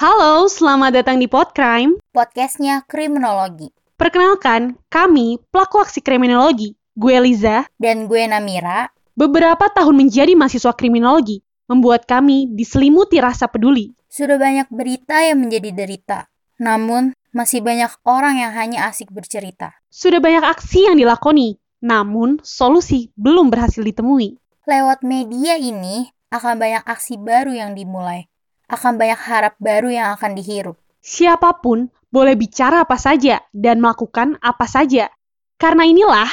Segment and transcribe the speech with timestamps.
[0.00, 2.00] Halo, selamat datang di Podcrime.
[2.16, 3.68] Podcastnya Kriminologi.
[4.00, 6.72] Perkenalkan, kami pelaku aksi kriminologi.
[6.96, 7.68] Gue Liza.
[7.76, 8.88] Dan gue Namira.
[9.12, 13.92] Beberapa tahun menjadi mahasiswa kriminologi membuat kami diselimuti rasa peduli.
[14.08, 16.32] Sudah banyak berita yang menjadi derita.
[16.56, 19.76] Namun, masih banyak orang yang hanya asik bercerita.
[19.92, 24.40] Sudah banyak aksi yang dilakoni, namun solusi belum berhasil ditemui.
[24.64, 28.29] Lewat media ini, akan banyak aksi baru yang dimulai.
[28.70, 30.78] Akan banyak harap baru yang akan dihirup.
[31.02, 35.10] Siapa pun boleh bicara apa saja dan melakukan apa saja.
[35.58, 36.30] Karena inilah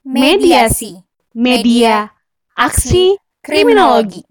[0.00, 0.96] mediasi,
[1.36, 2.08] media,
[2.56, 4.24] aksi, kriminologi.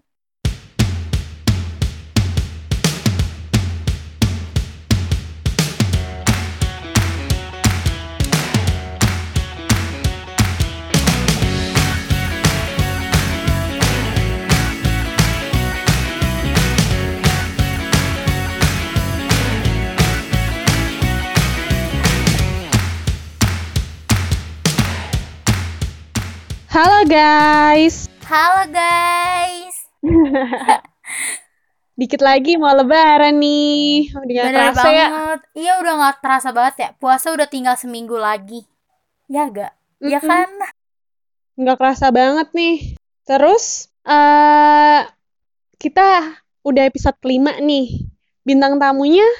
[26.74, 28.10] Halo guys.
[28.26, 29.86] Halo guys.
[32.02, 34.10] Dikit lagi mau lebaran nih.
[34.10, 35.06] Udah gak Bener kerasa ya.
[35.06, 35.40] banget.
[35.54, 36.88] Iya udah gak terasa banget ya.
[36.98, 38.66] Puasa udah tinggal seminggu lagi.
[39.30, 39.70] Ya gak?
[40.02, 40.26] Ya Mm-mm.
[40.26, 40.50] kan?
[41.54, 42.98] Nggak kerasa banget nih.
[43.22, 45.06] Terus eh
[45.78, 48.02] kita udah episode kelima nih.
[48.42, 49.30] Bintang tamunya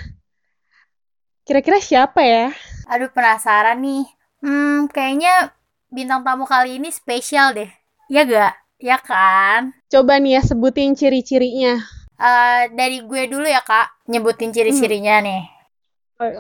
[1.42, 2.55] kira-kira siapa ya?
[2.86, 4.06] Aduh penasaran nih.
[4.38, 5.50] Hmm, kayaknya
[5.95, 7.70] bintang tamu kali ini spesial deh.
[8.11, 8.53] Ya gak?
[8.83, 9.73] Ya kan?
[9.87, 11.78] Coba nih ya sebutin ciri-cirinya.
[12.14, 15.42] Eh, dari gue dulu ya kak, nyebutin ciri-cirinya nih.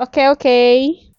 [0.02, 0.60] Oke oke.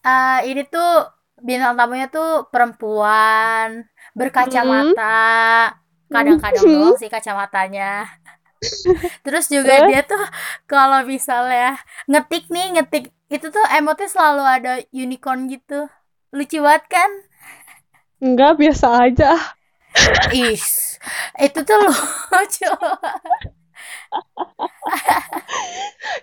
[0.06, 1.08] Eh, ini tuh
[1.40, 3.84] bintang tamunya tuh perempuan,
[4.14, 5.74] berkacamata.
[6.06, 6.72] Kadang-kadang Mhm.
[6.72, 8.06] doang sih kacamatanya.
[9.26, 9.90] Terus juga Terus?
[9.92, 10.24] dia tuh
[10.66, 15.90] kalau misalnya ngetik nih, ngetik itu tuh emotnya selalu ada unicorn gitu.
[16.32, 17.12] Lucu banget kan?
[18.24, 19.32] Enggak biasa aja.
[20.36, 21.00] Is,
[21.40, 22.72] itu tuh lucu.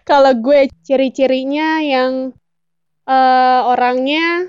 [0.09, 2.37] Kalau gue ciri-cirinya yang
[3.03, 4.47] eh orangnya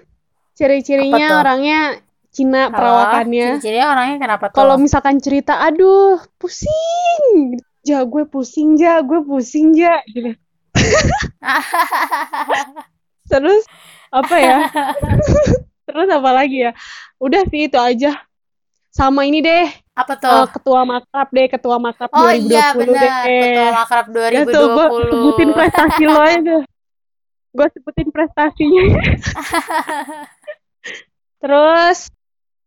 [0.53, 1.97] ciri-cirinya orangnya
[2.33, 3.47] Cina Halo, perawakannya.
[3.57, 4.57] ciri-cirinya orangnya kenapa tuh?
[4.57, 7.61] Kalau misalkan cerita, aduh, pusing.
[7.85, 10.01] Ja, gue pusing, ja, gue pusing, ja.
[10.09, 10.33] Gitu.
[13.29, 13.61] Terus,
[14.09, 14.57] apa ya?
[15.93, 16.71] Terus apa lagi ya?
[17.21, 18.17] Udah sih, itu aja.
[18.89, 20.45] Sama ini deh, Apa eh, tuh?
[20.53, 23.41] ketua makrab deh, ketua makrab Oh 2020 iya benar, deh.
[23.45, 25.13] Ketua Makrab Ya tuh, gue 2020.
[25.13, 26.57] sebutin prestasi lo aja.
[27.53, 28.83] Gue sebutin prestasinya.
[31.41, 31.99] Terus,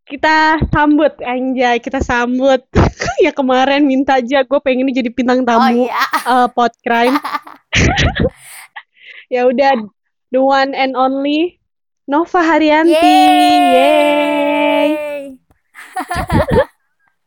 [0.06, 2.62] kita sambut, anjay, kita sambut.
[3.24, 5.86] ya kemarin minta aja, gue pengen jadi bintang Oh tamu.
[5.86, 6.02] iya.
[6.26, 7.18] uh, pot crime.
[9.34, 9.74] ya udah
[10.30, 11.58] the one and only
[12.06, 12.94] Nova Haryanti.
[12.94, 13.66] Yeay.
[13.74, 14.88] Yeay.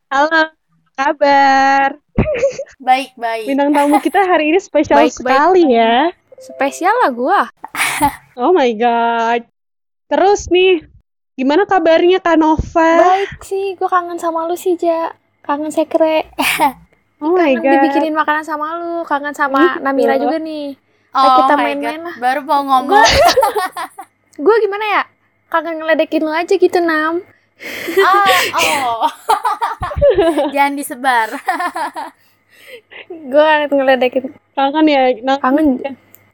[0.08, 0.56] Halo,
[0.96, 2.00] kabar?
[2.80, 3.44] Baik, baik.
[3.44, 5.16] Bintang tamu kita hari ini spesial Baik, baik.
[5.20, 6.08] sekali ya.
[6.40, 7.40] Spesial lah gua.
[8.40, 9.44] Oh my god.
[10.08, 10.80] Terus nih,
[11.36, 13.20] gimana kabarnya Kak Nova?
[13.20, 15.12] Baik sih, gua kangen sama lu sih, Ja.
[15.44, 16.24] Kangen sekre.
[17.20, 17.72] Oh my Kangen god.
[17.84, 19.04] dibikinin makanan sama lu.
[19.04, 19.84] Kangen sama Gitu.
[19.84, 20.72] Namira juga nih.
[21.10, 22.16] Oh kita main-main lah.
[22.16, 23.02] Baru mau ngomong.
[24.40, 25.02] Gua gimana ya?
[25.46, 27.20] Kangen ngeledekin lu aja gitu, Nam.
[28.00, 28.24] Ah,
[28.56, 29.04] oh.
[30.54, 31.28] Jangan disebar.
[33.10, 34.32] Kangen ngeledekin.
[34.52, 35.76] Kangen ya, na- Kangen.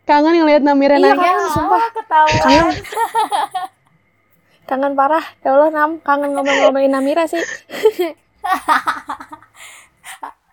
[0.06, 1.18] kangen ngeliat Namira Iya, nangis.
[1.18, 1.80] kangen, sumpah.
[1.80, 2.38] Oh, ketahuan.
[2.38, 2.68] Kangen.
[4.64, 5.24] Kangen parah.
[5.40, 5.90] Ya Allah, Nam.
[6.00, 7.42] Kangen ngomong-ngomongin Namira sih.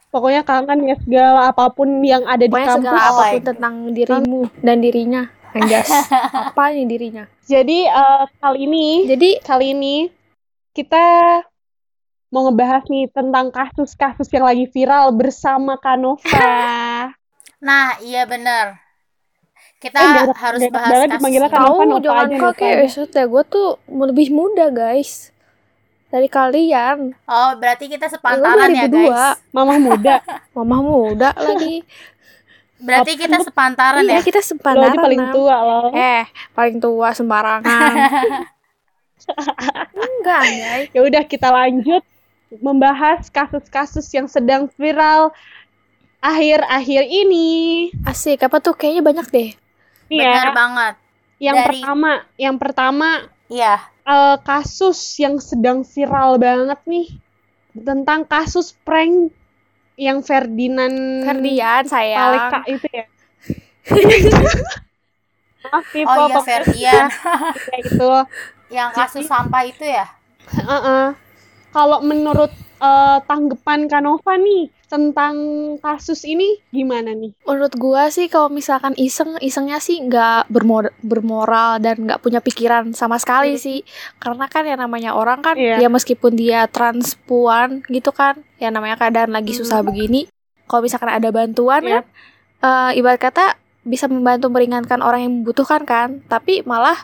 [0.09, 3.09] Pokoknya kangen ya segala apa pun yang ada di Pokoknya segala kampus.
[3.09, 5.23] apa pun tentang dirimu dan dirinya.
[5.53, 5.89] Anjas.
[6.49, 7.23] Apa nih dirinya?
[7.43, 9.95] Jadi eh, kali ini Jadi, kali ini
[10.71, 11.05] kita
[12.27, 16.25] mau ngebahas nih tentang kasus-kasus yang lagi viral bersama Kanova.
[17.59, 18.75] Nah, iya bener.
[19.79, 22.87] Kita Eh, nggak enak- harus nggak enak bahas banget kasus Nova, Tahu jangan pakai aja.
[22.89, 25.31] SUT gue tuh lebih muda guys
[26.09, 27.15] dari kalian.
[27.23, 29.39] Oh, berarti kita sepantaran ya, 2002, guys.
[29.49, 30.15] Mama muda,
[30.55, 31.87] mama muda lagi.
[32.83, 34.21] Berarti kita sepantaran iya ya.
[34.21, 34.99] kita lo sepantaran.
[34.99, 35.31] paling Nam.
[35.31, 35.87] tua loh.
[35.91, 37.93] Eh paling tua sembarangan.
[39.95, 40.81] Enggak anjay.
[40.91, 42.03] Ya udah kita lanjut
[42.59, 45.31] membahas kasus-kasus yang sedang viral
[46.19, 47.47] akhir-akhir ini.
[48.03, 49.49] Asik apa tuh kayaknya banyak deh.
[50.07, 50.93] Nih Bener ya, banget.
[51.39, 53.07] yang Dari- pertama, yang pertama
[53.47, 53.75] Iya.
[54.03, 57.07] eh, kasus yang sedang viral banget nih
[57.73, 59.31] tentang kasus prank
[59.99, 62.49] yang Ferdinand Ferdian sayang.
[62.49, 63.05] Paleka itu ya.
[65.63, 67.07] Maaf nih, Oh iya Ferdian
[67.79, 68.11] gitu.
[68.67, 70.05] yang kasus sampah itu ya?
[70.51, 71.15] Heeh.
[71.73, 72.51] Kalau menurut
[72.83, 75.33] eh, tanggapan Kanova nih tentang
[75.81, 77.33] kasus ini gimana nih?
[77.49, 82.93] Menurut gua sih kalau misalkan iseng, isengnya sih nggak bermor- bermoral dan nggak punya pikiran
[82.93, 83.81] sama sekali sih.
[84.21, 85.81] Karena kan yang namanya orang kan Iya.
[85.81, 90.29] ya meskipun dia transpuan gitu kan, ya namanya keadaan lagi susah begini.
[90.69, 91.89] Kalau misalkan ada bantuan Yap.
[91.89, 92.03] kan,
[92.61, 96.95] eh, ibarat kata bisa membantu meringankan orang yang membutuhkan kan, tapi malah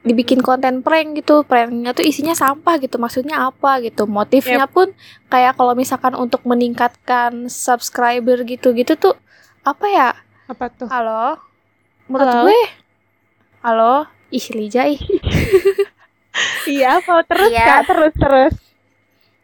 [0.00, 4.88] dibikin konten prank gitu pranknya tuh isinya sampah gitu maksudnya apa gitu motifnya pun
[5.26, 9.14] kayak kalau misalkan untuk meningkatkan subscriber gitu gitu tuh
[9.60, 10.08] apa ya
[10.46, 10.88] Apa tuh?
[10.88, 11.36] halo
[12.06, 12.42] menurut Halo?
[12.48, 12.60] gue
[13.60, 13.94] halo
[14.30, 15.00] ih Lija ih
[16.64, 17.64] Iya, apa terus Iya.
[17.66, 17.80] Kak?
[17.84, 18.54] Terus terus.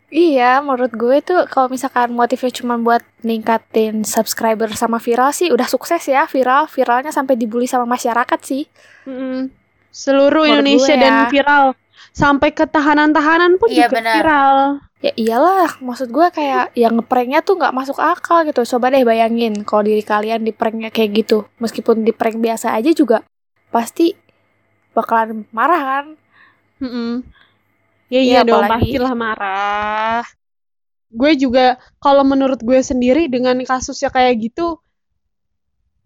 [0.07, 5.67] iya menurut gue tuh kalau misalkan motifnya cuma buat ningkatin subscriber sama viral sih udah
[5.67, 8.71] sukses ya viral viralnya sampai dibully sama masyarakat sih
[9.05, 9.51] Mm-mm.
[9.97, 11.27] Seluruh Menurut Indonesia gue dan ya.
[11.33, 11.65] viral.
[12.13, 14.15] Sampai ke tahanan-tahanan pun Iya, juga benar.
[14.15, 14.59] viral.
[14.97, 19.61] ya iyalah maksud gue kayak yang ngepranknya tuh nggak masuk akal gitu coba deh bayangin
[19.61, 23.21] kalau diri kalian di pranknya kayak gitu meskipun di prank biasa aja juga
[23.69, 24.17] pasti
[24.93, 26.07] bakalan marah kan
[26.81, 27.13] Mm-mm.
[28.09, 30.25] Ya Iya, iya dong, apalagi- pastilah marah.
[31.09, 34.81] Gue juga kalau menurut gue sendiri dengan kasusnya kayak gitu,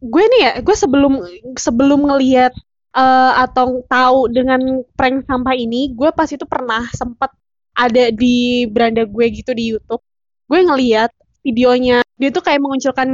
[0.01, 1.13] gue nih ya, gue sebelum
[1.55, 2.53] sebelum ngelihat
[2.95, 7.31] eh, atau tahu dengan prank sampah ini, gue pas itu pernah sempat
[7.75, 10.03] ada di beranda gue gitu di YouTube.
[10.51, 11.15] Gue ngeliat
[11.47, 13.09] videonya, dia tuh kayak mengunculkan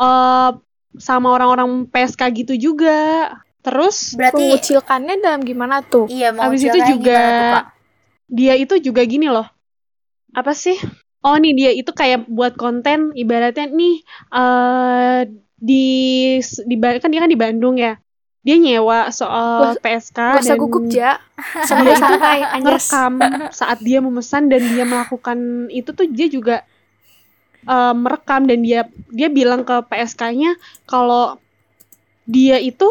[0.00, 0.50] eh,
[0.98, 3.30] sama orang-orang PSK gitu juga.
[3.60, 7.60] Terus Berarti mengucilkannya dalam gimana tuh iya mau Habis itu juga tuh,
[8.32, 9.44] dia itu juga gini loh.
[10.32, 10.80] Apa sih?
[11.20, 14.00] Oh nih dia itu kayak buat konten ibaratnya nih
[14.32, 15.20] eh
[15.60, 15.84] di
[16.40, 18.00] di kan dia kan di Bandung ya.
[18.40, 21.20] Dia nyewa soal Gak- PSK dan gugup ja.
[21.68, 23.20] Sambil santai merekam
[23.52, 26.56] saat dia memesan dan dia melakukan itu tuh dia juga
[27.68, 30.56] eh, merekam dan dia dia bilang ke PSK-nya
[30.88, 31.36] kalau
[32.24, 32.88] dia itu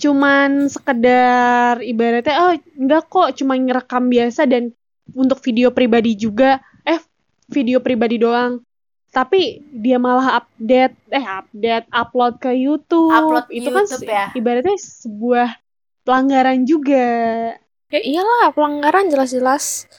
[0.00, 4.72] cuman sekedar ibaratnya oh enggak kok cuma ngerekam biasa dan
[5.12, 6.60] untuk video pribadi juga.
[6.84, 7.00] Eh
[7.52, 8.62] video pribadi doang
[9.10, 13.10] tapi dia malah update eh update upload ke YouTube.
[13.10, 14.26] Upload itu kan YouTube se- ya?
[14.32, 15.48] ibaratnya sebuah
[16.02, 17.06] pelanggaran juga.
[17.86, 19.90] Ya iyalah pelanggaran jelas-jelas.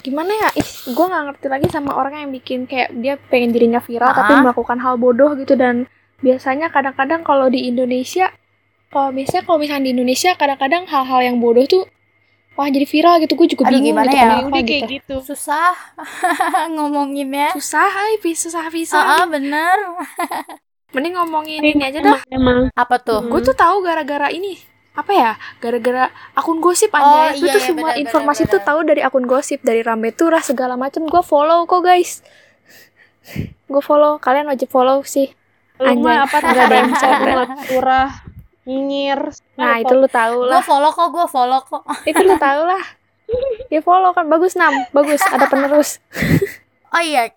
[0.00, 0.48] Gimana ya?
[0.54, 4.32] Ih gue gak ngerti lagi sama orang yang bikin kayak Dia pengen dirinya viral tapi
[4.32, 4.40] Ah.
[4.40, 5.52] melakukan hal bodoh gitu.
[5.54, 8.30] Dan biasanya kadang-kadang kalau di Indonesia
[8.88, 11.86] Kalau misalnya kalau misalnya di Indonesia kadang-kadang hal-hal yang bodoh tuh
[12.58, 13.38] Wah jadi viral gitu.
[13.38, 14.22] Gue juga Aduh, bingung gimana gitu ya?
[14.26, 14.86] kenapa udah kayak gitu.
[14.98, 15.16] gitu.
[15.32, 15.72] Susah
[16.74, 17.48] ngomonginnya.
[17.54, 19.76] Susah ay, susah bisa Ah, ah, bener.
[20.94, 22.20] Mending ngomongin ini aja dah.
[22.28, 23.22] Emang Apa tuh?
[23.30, 24.58] Gue tuh tahu gara-gara ini.
[24.90, 25.32] Apa ya?
[25.62, 27.38] Gara-gara akun gosip Oh, aja.
[27.38, 30.10] Gue iya, tuh iya, semua benar, informasi benar, tuh tahu dari akun gosip dari rame
[30.10, 31.06] turah segala macem.
[31.06, 32.26] Gue follow kok guys.
[33.70, 34.18] Gue follow.
[34.18, 35.30] Kalian wajib follow sih.
[35.78, 37.44] Anjay, apa yang bercanda.
[37.64, 38.08] curah
[38.70, 39.20] nyinyir
[39.54, 41.82] nah itu lu tahu Gue lah follow kok, gue follow kok.
[42.04, 42.82] itu lu tahu lah
[43.66, 45.98] ya follow kan bagus nam bagus ada penerus
[46.90, 47.30] Oh iya,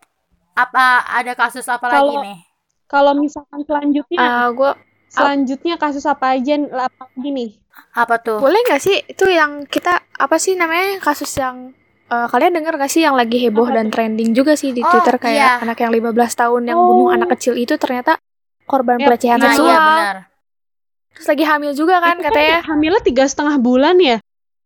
[0.51, 2.39] apa ada kasus apa lagi Kalau- nih?
[2.85, 4.71] kalau misalkan selanjutnya Ah, gue
[5.07, 7.51] selanjutnya kasus apa aja apa lagi nih
[7.91, 8.37] Apa tuh?
[8.37, 11.69] boleh nggak sih itu yang kita apa sih namanya kasus yang
[12.07, 14.89] eh, kalian denger gak sih yang lagi heboh Apa dan trending juga sih di Oh,
[14.89, 15.61] Twitter kayak iya.
[15.61, 16.85] anak yang 15 tahun yang Oh.
[16.87, 18.17] bunuh anak kecil itu ternyata
[18.63, 19.69] korban Ya, pelecehan Nah, seksual.
[19.69, 20.17] iya benar.
[21.13, 22.57] Terus lagi hamil juga kan Itu katanya.
[22.67, 24.17] hamilnya tiga setengah bulan ya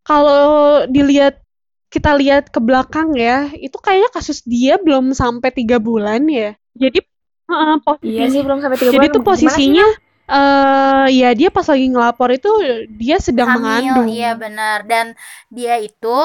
[0.08, 1.44] kalau dilihat
[1.92, 7.00] kita lihat ke belakang ya itu kayaknya kasus dia belum sampai tiga bulan ya jadi
[7.48, 9.14] heeh, posisi- Iya sih belum sampai 3 jadi bulan.
[9.16, 9.88] tuh Gimana sih, posisinya
[10.28, 12.52] eh ya dia pas lagi ngelapor itu
[13.00, 14.78] dia sedang Hamil, mengandung iya benar.
[14.84, 15.16] Dan
[15.48, 16.18] dia itu,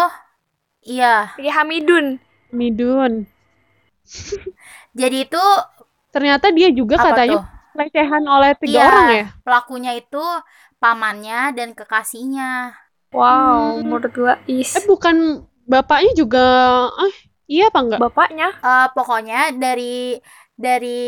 [0.87, 1.31] iya.
[1.39, 2.07] Lagi hamidun.
[2.53, 3.27] midun
[4.93, 5.43] Jadi itu
[6.13, 7.43] ternyata dia juga apa katanya tuh?
[7.73, 9.25] Pelecehan oleh tiga Iya, orang ya?
[9.45, 10.17] Pelakunya itu
[10.83, 12.45] pamannya dan kekasihnya.
[13.13, 13.85] Wow, Hmm.
[13.85, 14.73] menurut gua is.
[14.73, 15.17] Eh bukan
[15.69, 16.45] bapaknya juga
[17.05, 17.15] eh
[17.49, 18.01] iya apa enggak?
[18.03, 18.49] Bapaknya.
[18.65, 20.17] Eh, pokoknya dari
[20.57, 20.99] dari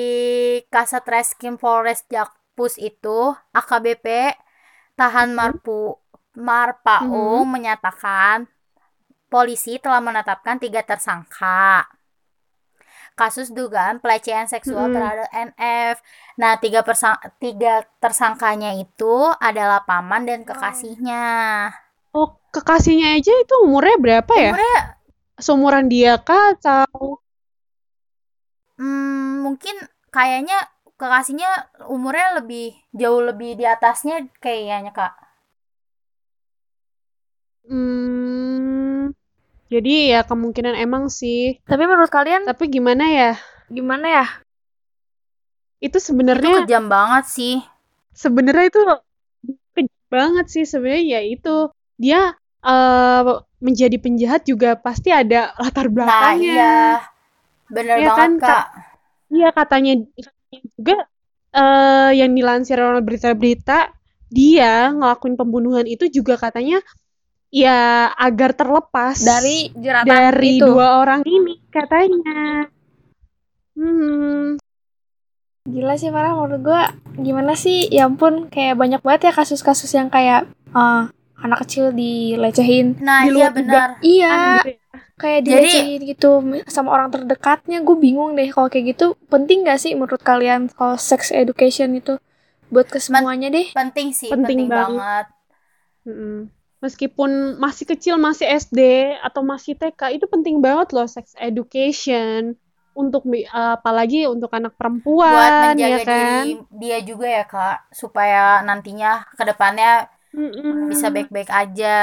[0.72, 4.06] Kasat Reskrim Polres Jakpus itu AKBP
[4.98, 5.94] Tahan Marpu
[6.34, 8.46] Marpaung menyatakan
[9.32, 11.86] polisi telah menetapkan tiga tersangka
[13.20, 14.94] kasus dugaan pelecehan seksual Mm-mm.
[14.94, 15.96] terhadap NF.
[16.40, 19.14] Nah, tiga, persang- tiga tersangkanya itu
[19.48, 21.24] adalah paman dan kekasihnya.
[22.20, 24.76] oh kekasihnya aja itu umurnya berapa ya Umurnya
[25.44, 27.04] seumuran dia kah atau
[28.78, 29.76] Hmm, mungkin
[30.16, 30.58] kayaknya
[31.00, 31.50] kekasihnya
[31.94, 32.66] umurnya lebih
[33.00, 35.12] jauh lebih di atasnya kayaknya kak
[37.68, 38.83] Hmm,
[39.74, 41.58] jadi ya kemungkinan emang sih.
[41.66, 43.32] Tapi menurut kalian Tapi gimana ya?
[43.72, 44.26] gimana ya?
[45.82, 47.54] Itu itu sebenarnya kejam banget sih
[48.14, 48.80] sebenarnya itu
[49.74, 51.54] kejam banget sih sebenarnya ya itu
[51.98, 52.20] dia
[52.64, 53.22] eh,
[53.64, 56.54] menjadi penjahat juga pasti ada latar nah belakangnya.
[56.54, 56.76] iya
[57.72, 58.64] bener Iya banget kan, Kak?
[59.34, 60.94] Iya katanya katanya juga
[61.54, 63.94] eh yang dilansir oleh berita-berita
[64.34, 66.82] dia ngelakuin pembunuhan itu juga katanya
[67.54, 67.78] ya
[68.12, 70.66] agar terlepas Dari jeratan dari itu.
[70.66, 72.66] dua orang ini katanya.
[73.72, 74.58] Hmm,
[75.64, 76.82] Gila sih parah menurut gua
[77.16, 81.02] gimana sih ya ampun kayak banyak banget ya kasus-kasus yang kayak eh,
[81.36, 84.78] anak kecil dilecehin nah Di iya benar iya gitu ya.
[85.16, 86.30] kayak Jadi- dilecehin gitu
[86.66, 90.94] sama orang terdekatnya gue bingung deh kalau kayak gitu penting gak sih menurut kalian kalau
[90.94, 92.18] sex education itu
[92.68, 94.94] buat ke semuanya deh penting sih Penting penting, banget.
[94.94, 95.26] banget
[96.04, 96.38] Mm-mm.
[96.84, 98.80] Meskipun masih kecil, masih SD
[99.24, 102.52] atau masih TK, itu penting banget loh sex education
[102.94, 106.44] untuk bi- apalagi untuk anak buat perempuan ya menjaga kan.
[106.44, 110.90] diri dia juga ya kak supaya nantinya ke depannya Mm-mm.
[110.90, 111.98] bisa baik-baik aja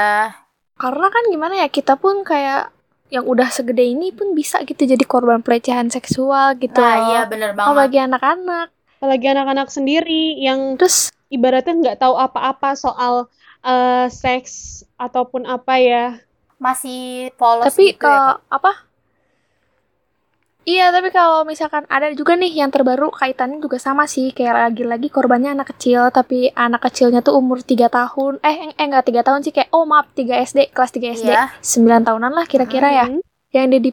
[0.76, 2.72] karena kan gimana ya kita pun kayak
[3.12, 7.08] yang udah segede ini pun bisa gitu jadi korban pelecehan seksual gitu nah loh.
[7.12, 8.68] iya bener banget apalagi anak-anak
[9.02, 13.26] Apalagi anak-anak sendiri yang terus ibaratnya nggak tahu apa-apa soal
[13.64, 14.52] eh, seks
[14.96, 16.06] ataupun apa ya.
[16.58, 18.72] masih polos tapi gitu ya kalau kak apa
[20.62, 25.10] Iya, tapi kalau misalkan ada juga nih yang terbaru kaitannya juga sama sih, kayak lagi-lagi
[25.10, 29.42] korbannya anak kecil, tapi anak kecilnya tuh umur 3 tahun, eh, eh enggak 3 tahun
[29.42, 31.50] sih, kayak, oh maaf, 3 SD, kelas 3 SD, Iya.
[31.58, 33.18] 9 tahunan lah kira-kira ya, Hmm.
[33.50, 33.90] yang dia di,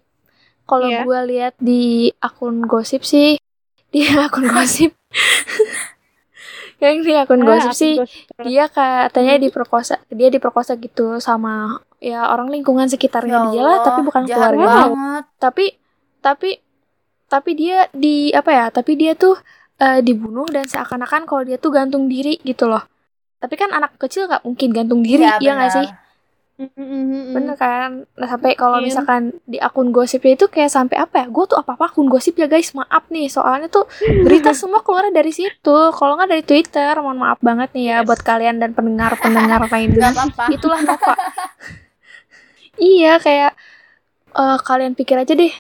[0.70, 1.02] kalau Iya.
[1.10, 3.42] gua lihat di akun gosip sih,
[3.90, 4.94] di akun gosip,
[6.80, 8.40] yang di akun Ah, gosip sih, gosip.
[8.42, 14.00] dia katanya diperkosa dia diperkosa gitu sama ya orang lingkungan sekitarnya Ya dia lah tapi
[14.02, 14.88] bukan jahat keluarganya.
[14.88, 15.24] banget.
[15.38, 15.66] tapi
[16.20, 16.50] tapi
[17.28, 19.36] tapi dia di apa ya tapi dia tuh
[19.78, 22.84] eh, dibunuh dan seakan-akan kalau dia tuh gantung diri gitu loh.
[23.38, 25.88] Tapi kan anak kecil nggak mungkin gantung diri Iya, ya nggak sih
[26.60, 27.32] Mm-mm.
[27.32, 28.04] bener kan?
[28.20, 28.92] Nah sampai kalau Iya.
[28.92, 31.26] misalkan di akun gosipnya itu kayak sampai apa ya?
[31.32, 32.76] Gue tuh apa apa akun gosip ya guys.
[32.76, 33.88] Maaf nih soalnya tuh
[34.22, 35.78] berita semua keluar dari situ.
[35.96, 38.06] Kalau nggak dari twitter mohon maaf banget nih ya Yes.
[38.06, 40.46] buat kalian dan pendengar pendengar Gak lainnya apa-apa.
[40.52, 41.14] itulah Nova.
[42.80, 43.52] Iya kayak
[44.34, 45.52] eh, kalian pikir aja deh.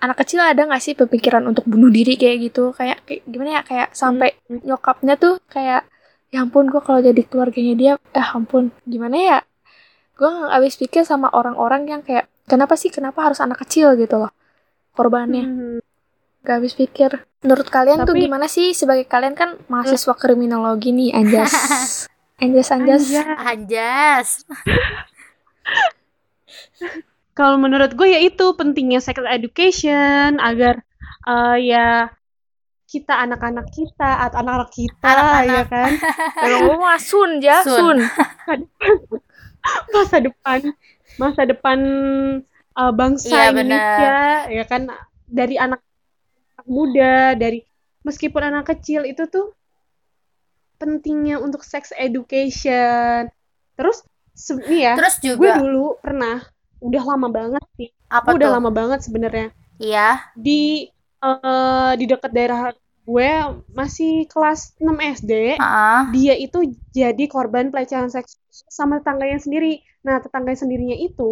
[0.00, 2.72] Anak kecil ada nggak sih pemikiran untuk bunuh diri kayak gitu?
[2.72, 3.62] Kayak, kayak gimana ya?
[3.64, 5.84] Kayak sampai nyokapnya tuh kayak
[6.30, 9.38] ya ampun gue kalau jadi keluarganya dia eh ampun gimana ya
[10.20, 14.18] gue nggak habis pikir sama orang-orang yang kayak kenapa sih kenapa harus anak kecil gitu
[14.18, 14.28] loh
[14.92, 15.80] korbannya Mhm.
[16.40, 17.10] gak habis pikir
[17.40, 21.52] menurut kalian tuh Tapi- gimana sih sebagai kalian kan mahasiswa kriminologi nih anjas
[22.36, 23.24] anjas anjas Anjas.
[23.40, 24.28] Anjas.
[27.30, 30.84] Kalau menurut gue ya itu pentingnya sex education agar
[31.22, 32.10] eh, ya
[32.84, 35.46] kita anak-anak kita atau anak-anak kita Anak-anak.
[35.46, 35.90] ya kan
[36.42, 38.02] kalau ngomong mah sun ya Sun.
[38.02, 38.68] sun
[39.94, 40.60] masa depan.
[41.18, 41.78] Masa depan
[42.76, 44.82] uh, bangsa Iya, Indonesia ya kan?
[45.30, 45.80] Dari anak
[46.68, 47.64] muda dari
[48.04, 49.52] meskipun anak kecil itu tuh
[50.80, 53.28] pentingnya untuk sex education.
[53.76, 54.04] Terus
[54.70, 56.40] nih ya Terus gue juga dulu pernah
[56.80, 57.88] udah lama banget sih.
[58.08, 59.48] Apa gue udah lama banget sebenarnya.
[59.80, 60.28] Iya.
[60.36, 60.92] di
[61.24, 62.76] eh, di dekat daerah
[63.10, 63.30] gue
[63.78, 66.00] masih kelas 6 SD Heeh.
[66.14, 66.58] dia itu
[66.98, 68.38] jadi korban pelecehan seksual
[68.78, 69.72] sama tetangganya sendiri.
[70.06, 71.30] Nah, tetangganya sendirinya itu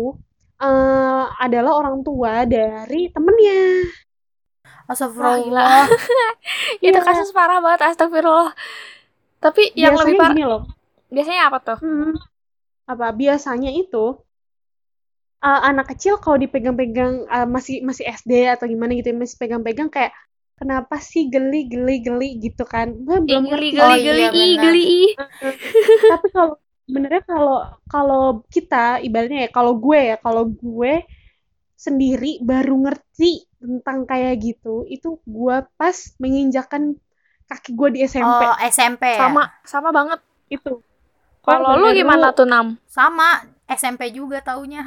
[0.66, 3.60] eh, adalah orang tua dari temennya.
[4.90, 5.84] Astagfirullah.
[6.86, 7.04] itu Iya.
[7.06, 8.52] kasus parah banget astagfirullah
[9.44, 10.62] tapi yang biasanya lebih parah loh.
[11.14, 12.12] biasanya apa tuh hmm,
[12.92, 14.04] apa biasanya itu
[15.46, 19.88] eh, anak kecil kalau dipegang-pegang eh, masih masih SD atau gimana gitu ya, masih pegang-pegang
[19.94, 20.12] kayak
[20.58, 22.90] kenapa sih geli geli geli gitu kan?
[23.06, 23.86] Gue belum geli ngerti.
[23.86, 24.86] Oh, geli geli iya, geli
[26.12, 26.54] tapi kalau
[26.88, 31.04] sebenarnya kalau kalau kita ibaratnya ya kalau gue ya kalau gue
[31.78, 36.98] sendiri baru ngerti tentang kayak gitu itu gue pas menginjakan
[37.48, 39.20] kaki gue di SMP Oh, SMP ya?
[39.28, 40.20] sama sama banget.
[40.48, 40.84] Itu.
[41.44, 42.76] Kalau lu gimana tuh nam?
[42.84, 43.44] Sama.
[43.68, 44.84] SMP juga taunya.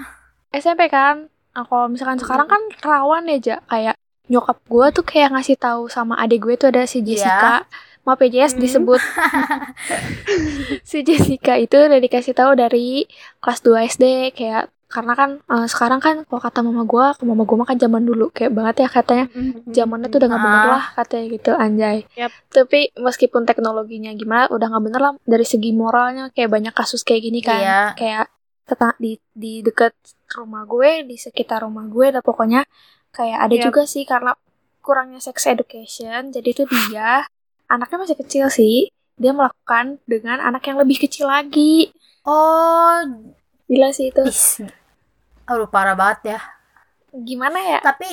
[0.53, 1.29] SMP kan?
[1.53, 3.95] Nah, kalau misalkan sekarang kan rawan ya ja kayak
[4.31, 7.67] nyokap gue tuh kayak ngasih tahu sama adik gue tuh ada si Jessica
[8.01, 8.61] maaf ya Jess Hmm.
[8.61, 8.97] disebut
[10.83, 13.05] si Jessica itu udah dikasih tahu dari
[13.37, 17.57] kelas 2 SD kayak karena kan eh, sekarang kan kalau kata mama gua mama gua
[17.57, 19.25] mah kan zaman dulu kayak banget ya katanya
[19.65, 20.67] zamannya tuh udah nggak bener Ah.
[20.69, 22.31] lah katanya gitu anjay Yap.
[22.49, 27.21] tapi meskipun teknologinya gimana udah nggak bener lah dari segi moralnya kayak banyak kasus kayak
[27.23, 27.81] gini kan Iya.
[27.95, 28.25] kayak
[28.65, 29.95] teta- di di dekat
[30.33, 32.67] rumah gue di sekitar rumah gue lah pokoknya
[33.17, 33.65] kayak ada Yap.
[33.67, 34.31] juga sih karena
[34.85, 37.09] kurangnya sex education jadi tuh dia
[37.73, 38.75] anaknya masih kecil sih
[39.21, 41.91] dia melakukan dengan anak yang lebih kecil lagi
[42.25, 43.01] Oh,
[43.69, 44.61] gila sih itu is.
[45.49, 46.39] Aduh, parah banget ya.
[47.27, 48.09] gimana ya Tapi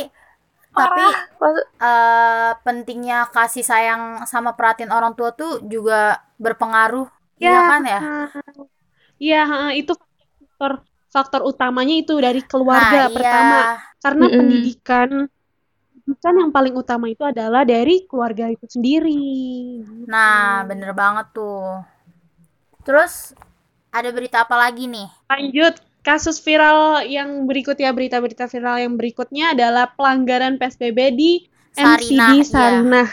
[0.75, 1.05] tapi.
[1.39, 7.07] Maksud- eh, pentingnya kasih sayang sama perhatian orang tua tuh juga berpengaruh.
[7.39, 7.51] Ya.
[7.51, 8.01] Iya kan ya?
[9.23, 9.93] Iya, heeh, itu
[10.41, 10.73] faktor
[11.15, 13.57] faktor utamanya itu dari keluarga Nah, pertama.
[13.61, 13.81] iya.
[14.03, 14.39] Karena Mm-mm.
[14.39, 15.09] pendidikan
[15.93, 19.19] pendidikan yang paling utama itu adalah dari keluarga itu sendiri.
[20.11, 20.69] Nah, Gitu.
[20.69, 21.85] bener banget tuh.
[22.87, 23.13] Terus
[23.99, 25.09] ada berita apa lagi nih?
[25.31, 25.75] Lanjut,
[26.07, 31.31] kasus viral yang berikutnya, berita-berita viral yang berikutnya adalah pelanggaran PSBB di
[31.73, 32.45] Sarinah, MCD iya.
[32.45, 33.09] Sarinah.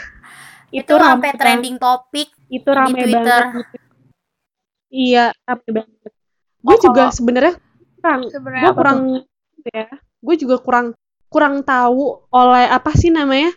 [0.72, 2.28] Itu, rame sampai trending topik.
[2.50, 3.42] Itu rame Twitter.
[3.52, 3.66] banget.
[4.90, 6.12] Iya, rame banget.
[6.66, 7.54] Gue Oh, juga sebenarnya
[8.06, 8.98] kurang, sebenarnya gue kurang
[9.66, 10.86] ya, gue juga kurang
[11.26, 13.50] kurang tahu oleh apa sih namanya?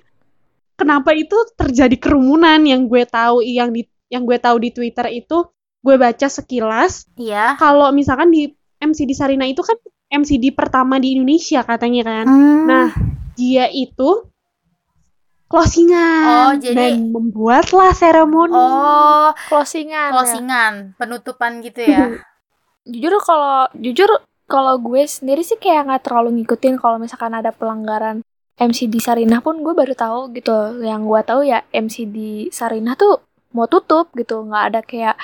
[0.74, 5.46] Kenapa itu terjadi kerumunan yang gue tahu yang di yang gue tahu di Twitter itu
[5.79, 7.56] gue baca sekilas Iya.
[7.56, 9.77] kalau misalkan di MCD Sarina itu kan
[10.10, 12.25] MCD pertama di Indonesia katanya kan.
[12.25, 12.65] Hmm.
[12.65, 12.88] Nah,
[13.36, 14.25] dia itu
[15.46, 18.53] closingan Oh, jadi- dan membuatlah seremoni.
[18.53, 20.13] Oh, closingan ya.
[20.13, 22.06] closingan, penutupan gitu ya.
[22.89, 24.10] jujur kalau jujur
[24.50, 28.25] kalau gue sendiri sih kayak nggak terlalu ngikutin kalau misalkan ada pelanggaran
[28.60, 30.51] MCD Sarinah pun gue baru tahu gitu
[30.84, 32.18] yang gue tahu ya MCD
[32.51, 35.15] Sarinah tuh mau tutup gitu nggak ada kayak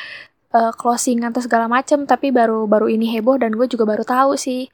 [0.52, 4.40] eh, closing atau segala macem tapi baru baru ini heboh dan gue juga baru tahu
[4.40, 4.70] sih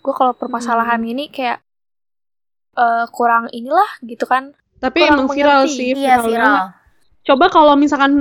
[0.00, 1.10] gue kalau permasalahan Hmm.
[1.10, 1.58] ini kayak
[2.76, 5.76] eh, kurang inilah gitu kan Tapi kurang emang viral mengerti.
[5.76, 6.44] sih, Iya, viral viral.
[6.44, 6.72] banget.
[7.24, 8.12] Coba kalau misalkan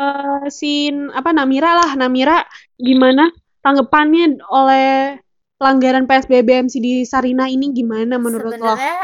[0.00, 0.72] eh, si
[1.12, 2.36] apa Namira lah, Namira
[2.80, 3.28] gimana
[3.60, 5.20] tanggapannya oleh
[5.56, 8.76] pelanggaran PSBB MCD Sarina ini gimana menurut lo?
[8.76, 8.98] Sebenarnya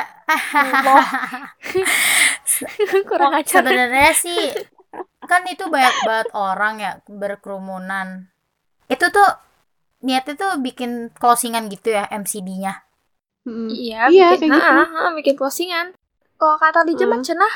[3.09, 4.53] kurang ajar sebenarnya sih
[5.25, 8.29] kan itu banyak banget orang ya berkerumunan.
[8.91, 9.29] Itu tuh
[10.05, 12.85] niatnya tuh bikin closingan gitu ya MCD-nya.
[13.43, 13.69] Mm.
[13.75, 15.11] iya Iya, bikin, kayak gitu.
[15.19, 15.87] bikin closingan
[16.39, 17.23] kalau kata di Hmm.
[17.23, 17.55] cenah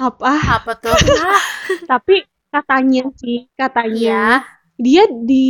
[0.00, 0.32] Apa?
[0.62, 0.92] Apa tuh?
[1.90, 4.24] Tapi katanya sih, katanya Iya.
[4.78, 5.46] Dia di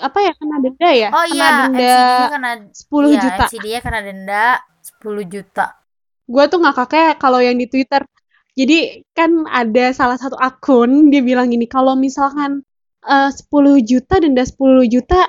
[0.00, 1.10] apa ya kena denda ya?
[1.12, 3.46] Oh kena iya, denda MCD-nya kena 10 iya, juta.
[3.46, 4.44] MCD-nya kena denda
[5.02, 5.66] 10 juta.
[6.26, 8.02] gue tuh ngakaknya kalau yang di Twitter.
[8.56, 12.64] Jadi kan ada salah satu akun dia bilang gini, kalau misalkan
[13.04, 13.46] eh, 10
[13.84, 15.20] juta denda 10 juta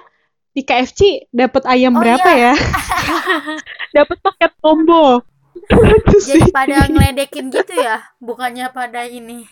[0.55, 2.53] di KFC dapat ayam Oh, berapa iya.
[2.53, 2.53] ya?
[3.97, 5.21] dapat paket combo.
[5.69, 6.39] Itu sih.
[6.39, 9.45] Jadi pada ngeledekin gitu ya, bukannya pada ini.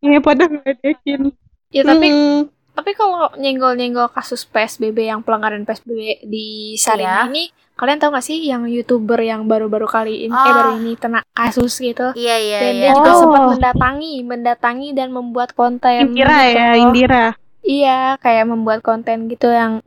[0.00, 1.32] Iya pada ngeledekin.
[1.74, 7.30] ya tapi Mm, Tapi kalau nyenggol-nyenggol kasus PSBB yang pelanggaran PSBB di Sarinah Iya.
[7.30, 7.42] ini,
[7.74, 10.52] kalian tahu gak sih yang youtuber yang baru-baru kali ini, eh Oh.
[10.52, 12.10] baru ini kena kasus gitu?
[12.12, 12.82] Iya iya Dan iya.
[12.82, 13.20] dia juga Oh.
[13.20, 16.10] sempat mendatangi, mendatangi dan membuat konten.
[16.10, 16.70] Indira gitu ya.
[16.76, 17.24] Indira.
[17.60, 19.78] Iya, kayak membuat konten gitu yang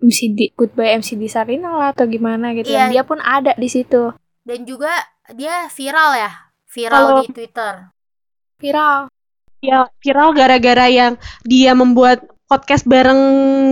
[0.00, 2.68] MCD Goodbye MCD Sarinah lah atau gimana gitu.
[2.68, 2.88] Iya.
[2.88, 4.16] Dan dia pun ada di situ.
[4.40, 4.90] Dan juga
[5.30, 6.32] dia viral ya,
[6.66, 7.72] viral Kalau- di Twitter.
[8.56, 9.12] Viral.
[9.64, 11.16] Ya, viral gara-gara yang
[11.48, 13.16] dia membuat podcast bareng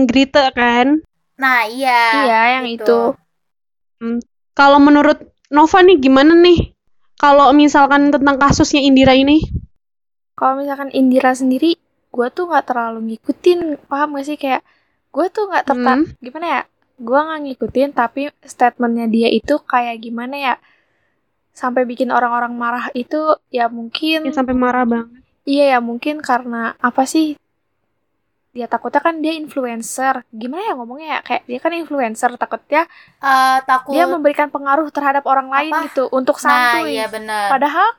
[0.09, 1.05] Grita kan.
[1.37, 2.25] Nah iya.
[2.25, 3.13] iya, yang itu.
[4.57, 5.21] Kalau menurut
[5.53, 6.73] Nova nih gimana nih?
[7.21, 9.39] Kalau misalkan tentang kasusnya Indira ini?
[10.33, 11.77] Kalau misalkan Indira sendiri,
[12.09, 14.65] gue tuh nggak terlalu ngikutin, paham gak sih kayak
[15.13, 16.19] gue tuh nggak tertarik Hmm.
[16.19, 16.61] gimana ya?
[16.99, 20.53] Gue nggak ngikutin, tapi statementnya dia itu kayak gimana ya?
[21.53, 25.22] Sampai bikin orang-orang marah itu ya mungkin Ya, sampai marah banget.
[25.43, 27.35] Iya ya mungkin karena apa sih?
[28.53, 30.21] Dia takutnya kan dia influencer.
[30.29, 31.19] Gimana ya ngomongnya ya?
[31.25, 32.85] Kayak dia kan influencer, takutnya
[33.17, 33.97] Eh, takut.
[33.97, 35.89] dia memberikan pengaruh terhadap orang lain Apa?
[35.89, 36.93] gitu untuk nah santuy.
[36.93, 37.49] iya benar.
[37.49, 37.89] Padahal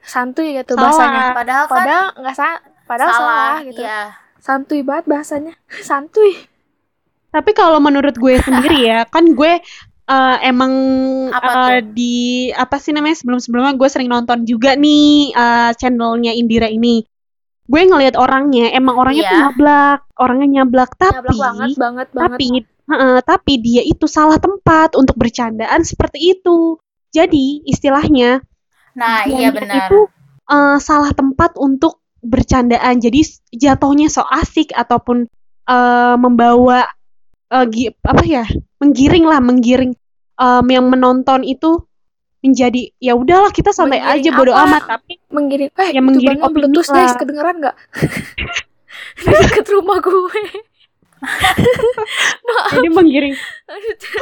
[0.00, 0.84] santuy gitu Salah.
[0.84, 1.24] bahasanya.
[1.32, 2.48] Padahal kan Padahal nggak sa
[2.84, 3.80] padahal salah, gitu.
[3.80, 4.00] Iya.
[4.40, 5.54] santuy banget bahasanya
[5.88, 6.32] santuy
[7.30, 9.52] Tapi kalau menurut gue sendiri ya, kan gue
[10.10, 10.72] eh, emang
[11.30, 12.16] Apa eh, di
[12.50, 17.06] apa sih namanya sebelum-sebelumnya gue sering nonton juga nih eh, channelnya Indira ini.
[17.70, 19.42] Gue ngelihat orangnya, emang orangnya tuh Iya.
[19.46, 22.46] nyablak, orangnya nyablak, tapi nyablak banget banget banget tapi
[22.90, 26.74] heeh, tapi dia itu salah tempat untuk bercandaan seperti itu.
[27.14, 28.42] Jadi istilahnya
[28.98, 29.86] Nah iya benar.
[29.86, 29.98] itu
[30.50, 32.98] eh, salah tempat untuk bercandaan.
[32.98, 33.22] Jadi
[33.54, 35.30] jatuhnya so asik ataupun
[35.70, 36.90] eh, membawa
[37.70, 38.44] gi- apa ya
[38.78, 39.94] menggiring lah menggiring
[40.40, 41.84] em, yang menonton itu
[42.40, 44.64] menjadi ya udahlah kita santai Menggiring aja bodo apa?
[44.64, 46.96] amat tapi Menggiring, eh Ya, itu menggiring opini meletus lah.
[46.96, 47.76] guys, kedengeran nggak?
[49.20, 50.40] Deket rumah gue.
[52.72, 53.36] jadi menggiring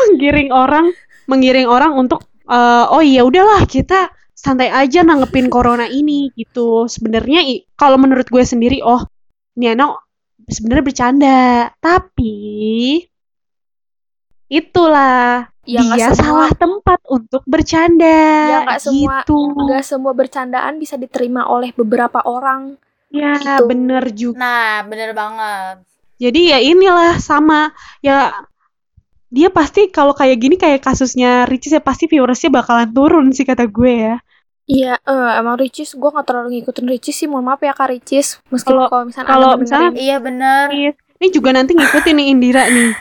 [0.02, 0.86] menggiring orang
[1.24, 7.38] menggiring orang untuk eh, oh iya udahlah kita santai aja nanggepin corona ini gitu sebenarnya
[7.40, 9.06] i- kalau menurut gue sendiri oh
[9.54, 9.94] ini anak
[10.44, 11.38] sebenarnya bercanda
[11.78, 12.98] tapi
[14.48, 18.08] itulah Ya dia semua, salah tempat untuk bercanda
[18.48, 22.80] Ya, nggak semua- gitu nggak semua bercandaan bisa diterima oleh beberapa orang.
[23.08, 23.64] ya gitu.
[23.64, 25.80] bener juga Nah, bener banget.
[26.16, 28.32] Jadi ya inilah sama ya
[29.28, 33.64] dia pasti kalau kayak gini kayak kasusnya Ricis ya pasti viewersnya bakalan turun sih kata
[33.64, 34.16] gue ya.
[34.64, 38.36] Iya, eh, emang Ricis, gue nggak terlalu ngikutin Ricis sih, mohon maaf ya Kak Ricis.
[38.48, 40.64] Meskipun Kalau- kalau misalnya kalau Anda misalnya- Iya bener.
[40.68, 40.90] Iya.
[41.18, 42.92] Ini juga nanti ngikutin nih Indira nih.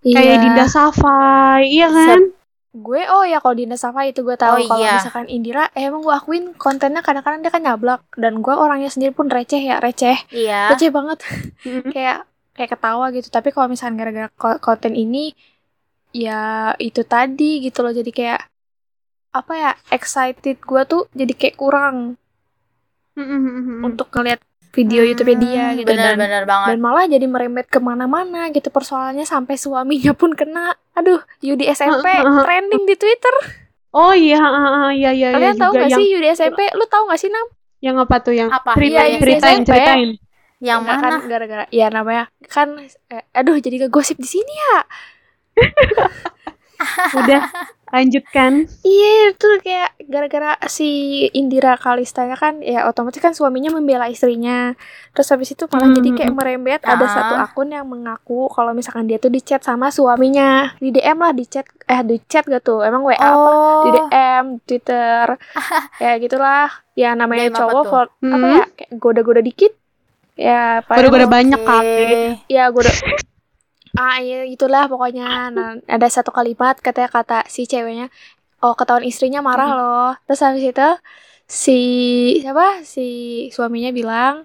[0.00, 0.40] Kayak Iya.
[0.40, 2.32] Dinda Safai, iya kan?
[2.70, 4.96] Gue oh ya kalau Dinda Safa itu gue tahu Oh, kalau iya.
[4.96, 9.10] misalkan Indira eh, emang gue akuin kontennya kadang-kadang dia kan nyablak dan gue orangnya sendiri
[9.10, 10.70] pun receh ya receh Iya.
[10.70, 11.18] receh banget
[11.94, 15.34] kayak kayak ketawa gitu tapi kalau misalkan gara-gara ko- konten ini
[16.10, 18.40] ya itu tadi gitu loh jadi kayak
[19.30, 22.14] apa ya excited gue tuh jadi kayak kurang
[23.82, 24.38] untuk ngeliat
[24.70, 26.66] video YouTube dia gitu dan Bener-bener banget.
[26.70, 32.06] dan malah jadi merembet ke mana-mana gitu persoalannya sampai suaminya pun kena aduh Yudi SMP
[32.44, 33.34] trending di Twitter
[33.90, 34.38] Oh iya,
[34.94, 37.26] iya iya iya kalian tahu juga gak yang sih Yudi SMP lu tahu gak sih
[37.26, 37.46] Nam
[37.80, 38.72] yang apa tuh yang Apa?
[38.72, 40.10] ceritain Iya, yang ceritain ceritain.
[40.60, 41.00] Yang mana?
[41.00, 42.76] kan gara-gara ya namanya kan
[43.08, 44.76] eh, aduh jadi ngegosip di sini ya
[47.12, 47.40] Udah
[47.90, 48.70] lanjutkan.
[48.80, 50.88] Iya itu kayak gara-gara si
[51.30, 54.74] Indira Kalistanya kan ya otomatis kan suaminya membela istrinya
[55.10, 55.96] terus habis itu malah Hmm.
[55.96, 57.10] jadi kayak merembet ada Ah.
[57.10, 61.30] satu akun yang mengaku kalau misalkan dia tuh di chat sama suaminya di DM lah
[61.30, 63.82] di chat eh di chat gak tuh emang WA apa Oh.
[63.82, 65.34] di DM Twitter
[66.00, 68.44] ya gitulah ya namanya DM apa cowok apa Hmm.
[68.48, 69.72] ya kayak goda-goda dikit
[70.32, 72.38] ya Goda-goda banyak kali.
[72.46, 72.90] ya goda
[73.94, 75.50] ah iya itulah pokoknya.
[75.50, 78.06] Nah, ada satu kalimat katanya kata si ceweknya
[78.60, 80.10] oh ketahuan istrinya marah loh.
[80.24, 80.88] Terus habis itu
[81.44, 81.80] si
[82.38, 82.82] siapa?
[82.82, 83.06] Si
[83.50, 84.44] suaminya bilang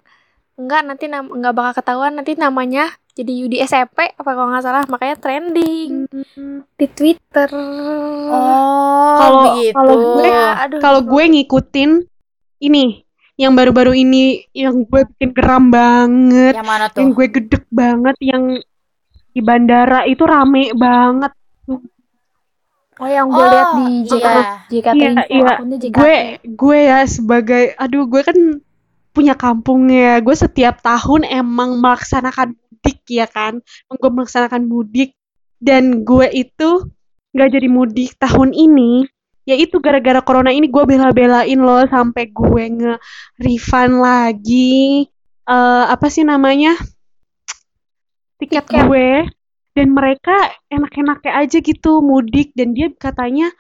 [0.56, 4.84] enggak nanti nam enggak bakal ketahuan nanti namanya jadi Yudi SMP apa kalau nggak salah
[4.88, 6.08] makanya trending.
[6.76, 7.48] Di Twitter.
[7.52, 9.76] Oh, Kalau- begitu.
[9.76, 11.92] kalau gue- Kalau gue ngikutin
[12.62, 13.04] ini
[13.36, 17.16] yang baru-baru ini yang gue bikin geram banget, yang mana yang tuh?
[17.16, 18.44] gue gedek banget yang
[19.36, 21.32] di bandara itu rame banget.
[22.96, 24.44] oh yang gue Oh, lihat di JKT iya.
[24.72, 25.54] JKT Iya, info iya.
[25.60, 26.16] akunnya JKT Gue
[26.48, 28.38] gue ya sebagai aduh gue kan
[29.12, 30.24] punya kampung ya.
[30.24, 33.60] Gue setiap tahun emang melaksanakan mudik ya kan.
[33.92, 35.12] Gue melaksanakan mudik
[35.60, 36.88] dan gue itu
[37.36, 39.04] nggak jadi mudik tahun ini
[39.44, 45.06] ya itu gara-gara corona ini gue bela-belain loh sampai gue nge-refund lagi
[45.46, 46.74] eh apa sih namanya
[48.42, 48.84] tiket Tiket.
[48.86, 49.10] gue
[49.76, 50.36] dan mereka
[50.72, 53.52] enak-enaknya aja gitu mudik dan dia katanya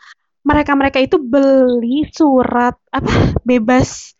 [0.45, 4.13] mereka-mereka itu beli surat apa bebas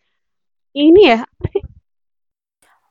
[0.76, 1.64] ini ya apa sih?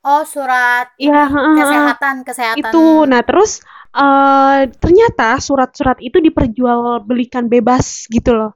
[0.05, 2.61] Oh, surat ya kesehatan, kesehatan.
[2.61, 8.53] itu nah terus eh ternyata surat-surat itu diperjualbelikan bebas gitu loh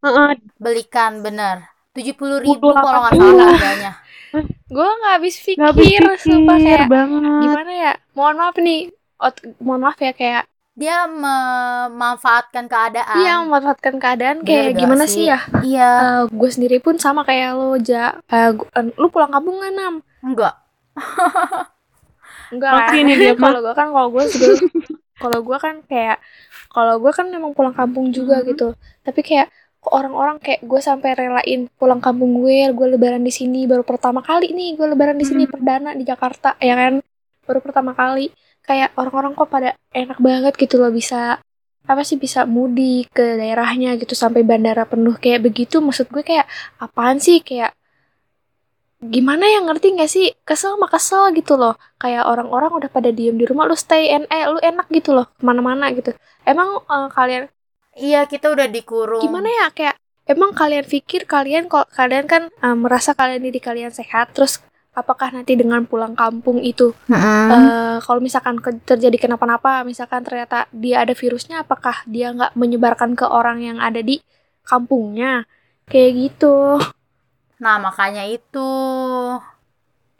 [0.00, 1.68] Heeh, belikan bener.
[1.92, 3.20] 70.000 ribu Kudu kalau nggak 80.
[3.20, 3.92] salah harganya.
[4.70, 8.80] Gue nggak habis pikir, nggak habis sumpah pikir kayak banget gimana ya mohon maaf nih
[9.18, 13.18] Ot- mohon maaf ya kayak Dia memanfaatkan keadaan.
[13.20, 15.12] Iya memanfaatkan keadaan kayak gak gimana sih?
[15.12, 15.38] sih ya?
[15.60, 15.90] Iya.
[16.30, 18.16] gue sendiri pun sama kayak lo ja.
[18.24, 19.94] Eh, gu- eh, lu pulang kampung nggak nam?
[20.24, 20.56] Enggak.
[22.48, 22.96] Enggak Oke, lah.
[22.96, 24.48] ini dia, kalau gue kan kalau gue juga
[25.20, 26.16] kalau gue kan kayak
[26.70, 28.46] kalau gue kan memang pulang kampung juga Mhm.
[28.48, 28.68] gitu.
[29.04, 33.64] Tapi kayak kok orang-orang kayak gue sampai relain pulang kampung gue, gue lebaran di sini
[33.64, 35.52] baru pertama kali nih gue lebaran di sini Mhm.
[35.56, 37.00] perdana di Jakarta ya kan?
[37.48, 38.28] Baru pertama kali.
[38.60, 41.40] Kayak orang-orang kok pada enak banget gitu loh bisa
[41.88, 45.16] apa sih bisa mudik ke daerahnya gitu sampai bandara penuh.
[45.16, 46.44] Kayak begitu maksud gue kayak
[46.76, 47.40] apaan sih?
[47.40, 47.72] Kayak
[49.00, 50.26] gimana ya ngerti nggak sih?
[50.44, 51.74] Kesel mah kesel gitu loh.
[51.96, 55.24] Kayak orang-orang udah pada diem di rumah lu stay and eh lu enak gitu loh
[55.32, 56.12] ke mana-mana gitu.
[56.44, 57.48] Emang eh, kalian
[58.00, 59.20] Iya, kita udah dikurung.
[59.20, 63.92] gimana ya kayak emang kalian pikir kalian kok kalian kan eh, merasa kalian diri kalian
[63.92, 67.50] sehat terus apakah nanti dengan pulang kampung itu Mm-mm.
[67.52, 73.12] eh, kalau misalkan ke- terjadi kenapa-napa misalkan ternyata dia ada virusnya apakah dia nggak menyebarkan
[73.18, 74.18] ke orang yang ada di
[74.64, 75.44] kampungnya
[75.86, 76.78] kayak gitu
[77.60, 78.72] Nah, makanya itu.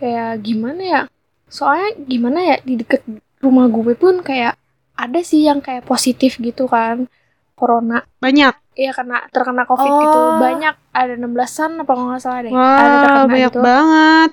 [0.00, 1.00] kayak gimana ya
[1.50, 3.02] soalnya gimana ya di deket
[3.44, 4.56] rumah gue pun kayak
[4.96, 7.04] ada sih yang kayak positif gitu kan
[7.60, 8.00] corona.
[8.16, 8.54] Banyak.
[8.72, 10.00] Iya karena terkena covid Oh.
[10.00, 10.74] gitu banyak.
[10.90, 12.48] Ada 16-an apa nggak salah deh.
[12.48, 14.30] Ada Wah, terkena banyak gitu banget.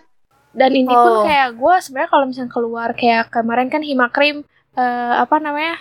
[0.54, 1.22] dan ini pun Oh.
[1.22, 4.36] kayak gue sebenarnya kalau misalnya keluar kayak kemarin kan himakrim
[4.74, 5.76] eh, apa namanya?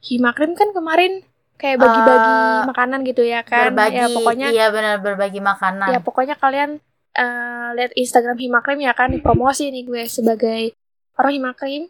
[0.00, 1.22] Himakrim kan kemarin
[1.56, 3.68] kayak bagi-bagi Eh, makanan gitu ya kan?
[3.68, 3.96] Berbagi.
[3.96, 5.88] ya pokoknya iya benar berbagi makanan.
[5.88, 6.78] Ya pokoknya kalian
[7.12, 10.72] eh, lihat Instagram himakrim ya kan promosi nih gue sebagai
[11.16, 11.82] orang himakrim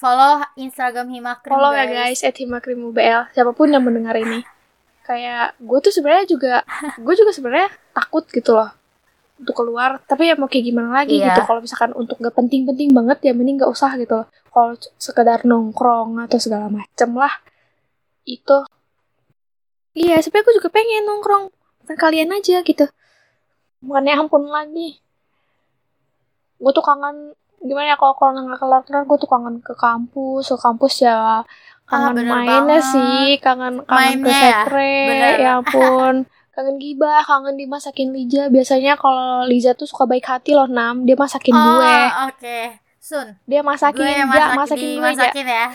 [0.00, 2.24] follow Instagram Himakrim follow ya guys.
[2.24, 4.40] at himakrim UBL siapa pun yang mendengar ini.
[5.04, 6.54] Kayak gue tuh sebenarnya juga
[7.04, 8.72] gue juga sebenarnya takut gitu loh
[9.36, 10.00] untuk keluar.
[10.04, 11.36] Tapi ya mau kayak gimana lagi Iya.
[11.36, 11.40] gitu.
[11.44, 14.24] Kalau misalkan untuk gak penting-penting banget ya mending gak usah gitu.
[14.24, 17.30] Loh kalau sekedar nongkrong atau segala macem lah
[18.24, 18.64] itu.
[19.92, 21.44] Iya sebenarnya gue juga pengen nongkrong.
[21.84, 22.88] Bukan kalian aja gitu.
[23.84, 24.96] Bukannya ampun lagi.
[26.56, 30.44] Gue tuh kangen gimana ya kalau corona nggak kelar kelar gue tuh kangen ke kampus.
[30.52, 31.44] Ke kampus ya
[31.84, 32.92] kangen bener mainnya banget.
[32.92, 33.24] sih.
[33.42, 35.34] Kangen kangen ke Mainnya ya, sekre bener.
[35.38, 36.14] ya ampun.
[36.50, 41.04] Kangen gibah kangen dimasakin Liza biasanya kalau Liza tuh suka baik hati loh nam.
[41.04, 41.98] Dia masakin oh gue.
[42.32, 42.58] oke.
[43.00, 43.28] Sun.
[43.48, 44.98] Dia masakin gue yang ja masak, masakin gue ja.
[45.00, 45.66] dimasakin ya.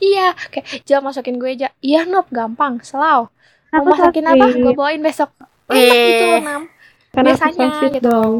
[0.00, 1.68] Iya kayak ja masakin gue ja.
[1.84, 2.80] Iya nop gampang.
[2.80, 3.28] Selalu
[3.70, 4.44] mau masakin apa?
[4.50, 5.30] gue bawain besok.
[5.70, 6.62] Enak gitu loh nam.
[7.10, 8.06] Kenapa biasanya gitu.
[8.06, 8.34] dong?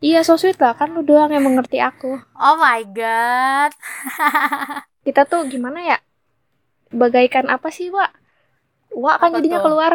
[0.00, 0.72] Iya so sweet lah.
[0.72, 2.16] Kan lu doang yang mengerti aku.
[2.34, 3.72] Oh my god.
[5.06, 5.98] Kita tuh gimana ya?
[6.90, 8.10] Bagaikan apa sih Wak?
[8.90, 9.64] Wak kan Apa jadinya tuh?
[9.70, 9.92] keluar.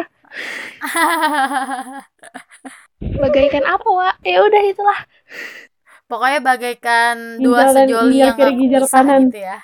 [2.96, 4.14] Bagaikan apa Wak?
[4.22, 4.98] Ya udah itulah.
[6.06, 9.20] Pokoknya bagaikan dua Ginjal dan- sejoli yang kiri, gak ginjal bisa kanan.
[9.26, 9.58] gitu ya.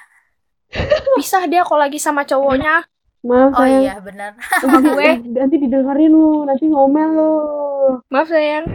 [1.17, 2.83] Pisah dia kalau lagi sama cowoknya.
[3.23, 3.83] Maaf oh sayang.
[3.87, 4.35] iya benar.
[4.83, 5.11] Gue.
[5.23, 7.33] Nanti didengerin lu, nanti ngomel lu.
[8.11, 8.67] maaf sayang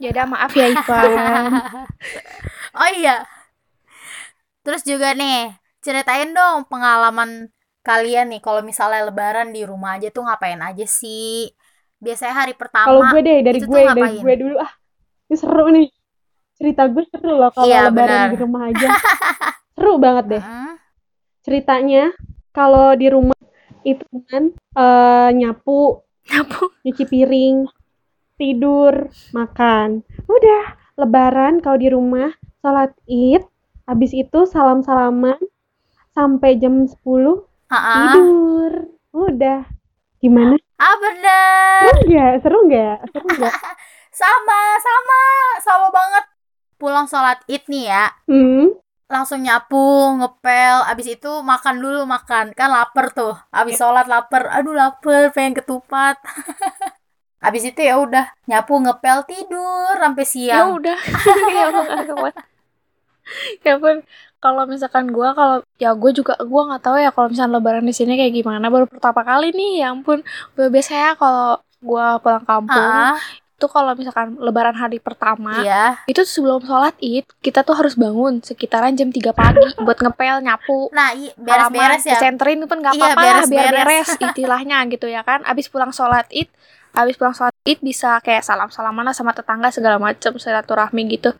[0.00, 1.44] ya udah maaf ya Ivan
[2.80, 3.24] oh iya
[4.60, 7.48] terus juga nih ceritain dong pengalaman
[7.80, 11.48] kalian nih kalau misalnya lebaran di rumah aja tuh ngapain aja sih
[12.00, 14.56] biasanya hari pertama Kalau gue deh, dari gue, dari gue dulu.
[14.56, 14.72] Ah,
[15.28, 15.88] ini seru nih.
[16.56, 18.28] Cerita gue seru loh kalau Iya, lebaran benar.
[18.32, 18.86] di rumah aja.
[19.76, 20.42] seru banget deh.
[20.44, 20.74] Mm,
[21.44, 22.04] Ceritanya,
[22.56, 23.36] kalau di rumah
[23.84, 26.00] itu kan eh, nyapu,
[26.32, 26.72] Nyapu.
[26.88, 27.68] nyuci piring,
[28.40, 30.00] tidur, makan.
[30.24, 30.64] Udah,
[30.96, 32.32] lebaran kalau di rumah,
[32.64, 33.44] sholat id,
[33.84, 35.36] habis itu salam-salaman,
[36.16, 36.96] sampai jam 10
[37.68, 38.16] ah-ah.
[38.16, 38.72] tidur.
[39.12, 39.68] Udah.
[40.20, 40.56] Gimana?
[40.76, 42.32] ah bener Seru nggak?
[42.40, 42.96] Seru nggak?
[43.08, 43.54] Seru nggak?
[44.20, 45.20] sama sama
[45.60, 46.24] sama banget
[46.76, 48.74] pulang sholat id nih ya Hmm.
[49.08, 49.80] langsung nyapu
[50.20, 55.56] ngepel abis itu makan dulu makan kan lapar tuh abis sholat lapar aduh lapar pengen
[55.56, 56.20] ketupat
[57.40, 60.76] abis itu ya udah nyapu ngepel tidur sampai ya siang.
[60.76, 60.98] udah.
[61.56, 61.66] Ya
[62.12, 62.34] kuat.
[63.64, 64.04] ya ampun.
[64.40, 67.92] Kalau misalkan gua kalau ya gue juga gua nggak tahu ya kalau misalnya lebaran di
[67.92, 68.66] sini kayak gimana.
[68.68, 70.20] Baru pertama kali nih ya ampun.
[70.56, 73.16] Biasanya kalau gua pulang kampung ah
[73.60, 76.00] itu kalau misalkan lebaran hari pertama iya.
[76.08, 80.88] itu sebelum sholat id kita tuh harus bangun sekitaran jam 3 pagi buat ngepel nyapu
[80.96, 82.16] nah beres-beres ya.
[82.16, 83.84] senterin pun nggak Iya, apa-apa lah biar beres-beres.
[83.84, 85.44] beres istilahnya gitu ya kan.
[85.44, 86.48] Abis pulang sholat id
[86.94, 91.30] abis pulang sholat id bisa kayak salam salaman lah sama tetangga segala macam silaturahmi gitu.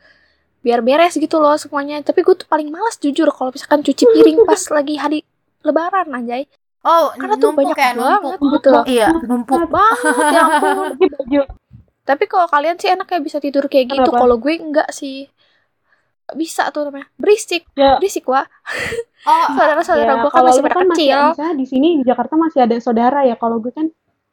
[0.61, 2.01] Biar beres gitu loh semuanya.
[2.05, 3.29] Tapi gue tuh paling malas jujur.
[3.33, 5.19] Kalau misalkan cuci piring pas lagi hari
[5.65, 6.45] lebaran anjay.
[6.81, 8.53] Oh karena tuh numpuk banyak ya banget numpuk.
[8.57, 8.85] gitu loh.
[8.89, 9.59] Iya numpuk.
[9.69, 10.77] Banget ya ampun
[12.11, 14.11] tapi kalau kalian sih enaknya bisa tidur kayak gitu.
[14.11, 15.29] Kalau gue enggak sih.
[16.33, 17.11] Bisa tuh namanya.
[17.21, 17.69] Berisik.
[17.77, 18.01] Ya.
[18.01, 18.49] berisik wah
[19.29, 21.21] oh saudara-saudara Ya, gue kan masih lu pada kan masih, kecil.
[21.37, 23.37] misalnya di sini di Jakarta masih ada saudara ya.
[23.37, 23.87] Kalau gue kan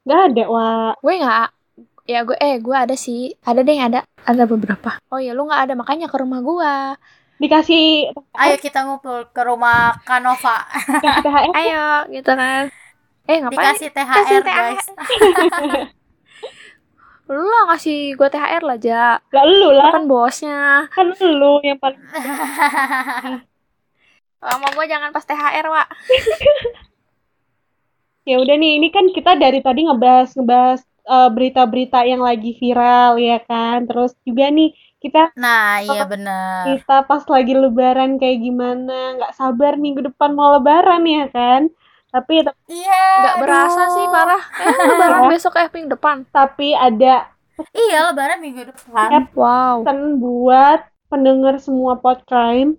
[0.07, 0.91] nggak ada, wah.
[1.03, 1.47] gue nggak
[2.07, 3.35] ya gue eh gue ada sih.
[3.43, 4.07] Ada deh yang ada.
[4.23, 4.95] Ada beberapa.
[5.11, 5.73] Oh ya lu nggak ada.
[5.75, 6.73] Makanya ke rumah gue
[7.37, 10.65] Dikasih ayo kita ngumpul ke rumah Kanova
[11.21, 11.53] THR.
[11.59, 12.73] ayo gitu kan.
[13.29, 13.77] Eh ngapain?
[13.77, 14.87] Dikasih Kasih THR guys.
[17.27, 19.19] Lu lah ngasih gue thr lah ja.
[19.19, 20.87] Lah lu lah, kan bosnya.
[20.95, 21.99] Kan lu yang paling
[24.37, 25.83] sama gue jangan pas thr wa
[28.27, 33.15] ya udah nih ini kan kita dari tadi ngebahas ngebahas eh, berita-berita yang lagi viral
[33.15, 33.87] ya kan?
[33.87, 39.15] Terus juga nih kita nah iya bener kita pas lagi lebaran kayak gimana?
[39.15, 41.71] Nggak sabar minggu depan mau lebaran ya kan?
[42.11, 43.95] Tapi iya nggak berasa aduh.
[43.95, 44.43] sih parah.
[44.67, 46.27] Eh lebaran besok eh minggu depan.
[46.27, 47.31] Tapi ada
[47.71, 49.31] iya lebaran minggu depan.
[49.31, 49.87] Wow.
[49.87, 52.75] pesan buat pendengar semua podcast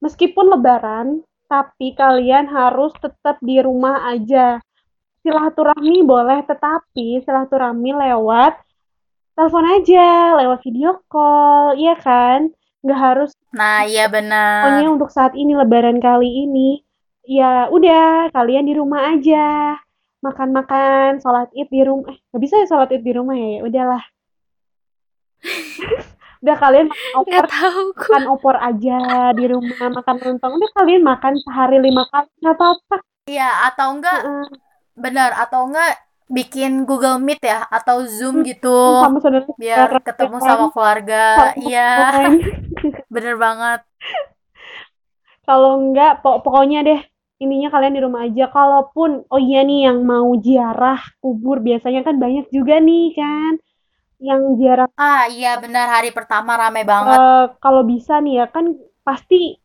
[0.00, 4.58] meskipun lebaran tapi kalian harus tetap di rumah aja
[5.26, 8.62] silaturahmi boleh tetapi silaturahmi lewat
[9.34, 12.54] telepon aja lewat video call iya kan?
[12.86, 14.62] Nggak harus Nah, iya benar.
[14.68, 16.84] pokoknya untuk saat ini lebaran kali ini
[17.26, 19.74] ya udah kalian di rumah aja.
[20.22, 22.14] Makan-makan sholat id di rumah.
[22.14, 23.48] Eh nggak bisa ya sholat id di rumah ya?
[23.58, 24.02] Ya udahlah.
[26.36, 28.98] Udah kalian makan opor tahu makan opor aja
[29.34, 30.52] di rumah makan lontong.
[30.60, 32.96] Udah kalian makan sehari lima kali nggak apa-apa.
[33.26, 34.44] Iya, atau enggak Heeh.
[34.96, 35.92] Benar atau enggak
[36.26, 38.68] bikin Google Meet ya atau Zoom gitu
[39.02, 41.16] sama saudara biar saudara ketemu sama keluarga.
[41.56, 41.88] Iya,
[43.14, 43.80] bener banget.
[45.46, 47.00] kalau enggak po- pokoknya deh
[47.42, 52.16] ininya kalian di rumah aja kalaupun oh iya nih yang mau ziarah kubur biasanya kan
[52.16, 53.52] banyak juga nih kan
[54.20, 57.20] yang ziarah Ah, iya benar hari pertama rame banget.
[57.20, 58.64] eh, kalau bisa nih ya kan
[59.06, 59.60] pasti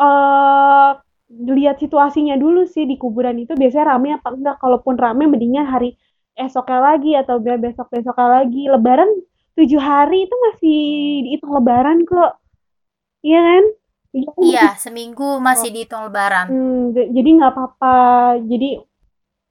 [0.00, 0.90] eh
[1.30, 5.94] lihat situasinya dulu sih di kuburan itu biasanya rame apa enggak kalaupun rame mendingan hari
[6.34, 9.06] esoknya lagi atau besok besoknya lagi lebaran
[9.54, 10.78] tujuh hari itu masih
[11.26, 12.34] dihitung lebaran kok
[13.22, 13.64] iya kan
[14.42, 16.50] Iya seminggu masih dihitung lebaran.
[16.50, 17.98] Hmm, jadi nggak apa-apa.
[18.42, 18.82] Jadi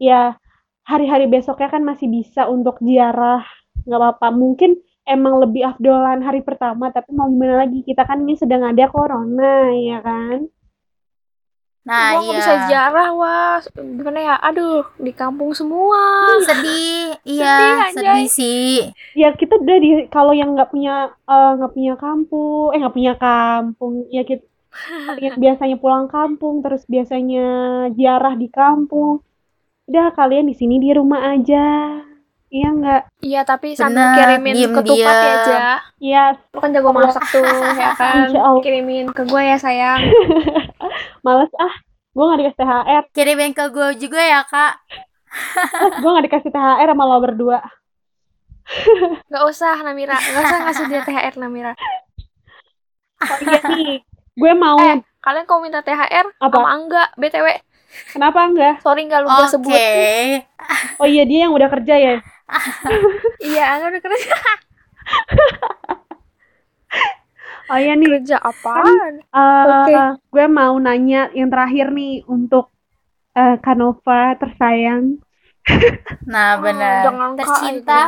[0.03, 0.35] ya
[0.83, 3.39] hari-hari besoknya kan masih bisa untuk ziarah,
[3.87, 4.27] nggak apa-apa.
[4.35, 4.75] Mungkin
[5.07, 7.87] emang lebih afdolan hari pertama, tapi mau gimana lagi?
[7.87, 10.43] Kita kan ini sedang ada corona, ya kan?
[11.87, 12.37] Nah, Gua iya.
[12.37, 15.97] bisa jarah wah gimana ya aduh di kampung semua
[16.45, 18.69] Sedih, iya, Sedih, sedih sih.
[19.17, 23.13] Ya kita udah di kalau yang nggak punya eh, nggak punya kampung, eh nggak punya
[23.17, 24.43] kampung, ya kita
[25.17, 27.45] yang biasanya pulang kampung, terus biasanya
[27.97, 29.25] ziarah di kampung.
[29.89, 31.65] Udah kalian di sini di rumah aja.
[32.49, 33.01] Iya nggak?
[33.21, 34.73] iya tapi sambil Bener, kirimin diem-diem.
[34.81, 35.57] ketupat ya aja
[36.01, 37.45] Iya, lu kan jago masak tuh
[37.81, 38.25] ya kan
[38.65, 40.01] kirimin ke gue ya sayang
[41.21, 41.73] males ah.
[42.09, 43.03] Gue nggak dikasih THR.
[43.13, 44.81] Kirimin ke gue juga ya, Kak.
[46.01, 47.61] gue gak dikasih THR sama lo berdua
[49.29, 51.73] nggak usah Namira nggak usah ngasih dia THR Namira
[53.19, 54.01] oh iya nih
[54.33, 55.01] gue mau Eh.
[55.19, 56.49] kalian kalau minta THR Apa?
[56.49, 57.47] sama Angga BTW
[58.09, 59.35] kenapa enggak sorry nggak lu Oke.
[59.35, 59.73] gua sebut
[60.97, 62.15] oh iya dia yang udah kerja ya
[63.39, 64.33] iya Angga udah kerja
[67.69, 69.93] oh iya nih kerja apaan eh, Oke.
[70.27, 72.69] gue mau nanya yang terakhir nih untuk
[73.33, 75.17] eh, Kanova tersayang
[76.25, 77.05] Nah, benar.
[77.05, 78.01] jangan Kak, Tercinta.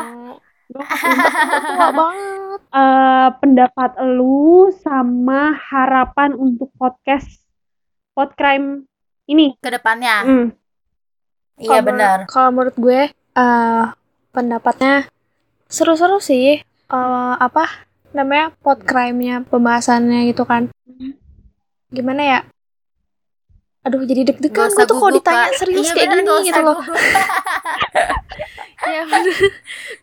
[0.68, 7.44] tua banget Eh, pendapat lu sama harapan untuk podcast
[8.12, 8.88] Podcrime
[9.26, 10.16] ini ke depannya.
[10.24, 10.48] Hmm,
[11.56, 12.18] Iya, benar.
[12.26, 13.86] Kalau menurut gue, eh
[14.32, 15.08] pendapatnya
[15.68, 16.60] seru-seru sih.
[16.88, 20.68] Eh apa namanya pot crime-nya pembahasannya gitu kan.
[21.92, 22.40] Gimana ya?
[23.82, 25.58] Aduh jadi deg-degan gue tuh kalau ditanya Kak.
[25.58, 26.78] serius Iya, kayak benar, gini gitu loh.
[28.94, 29.34] ya bener.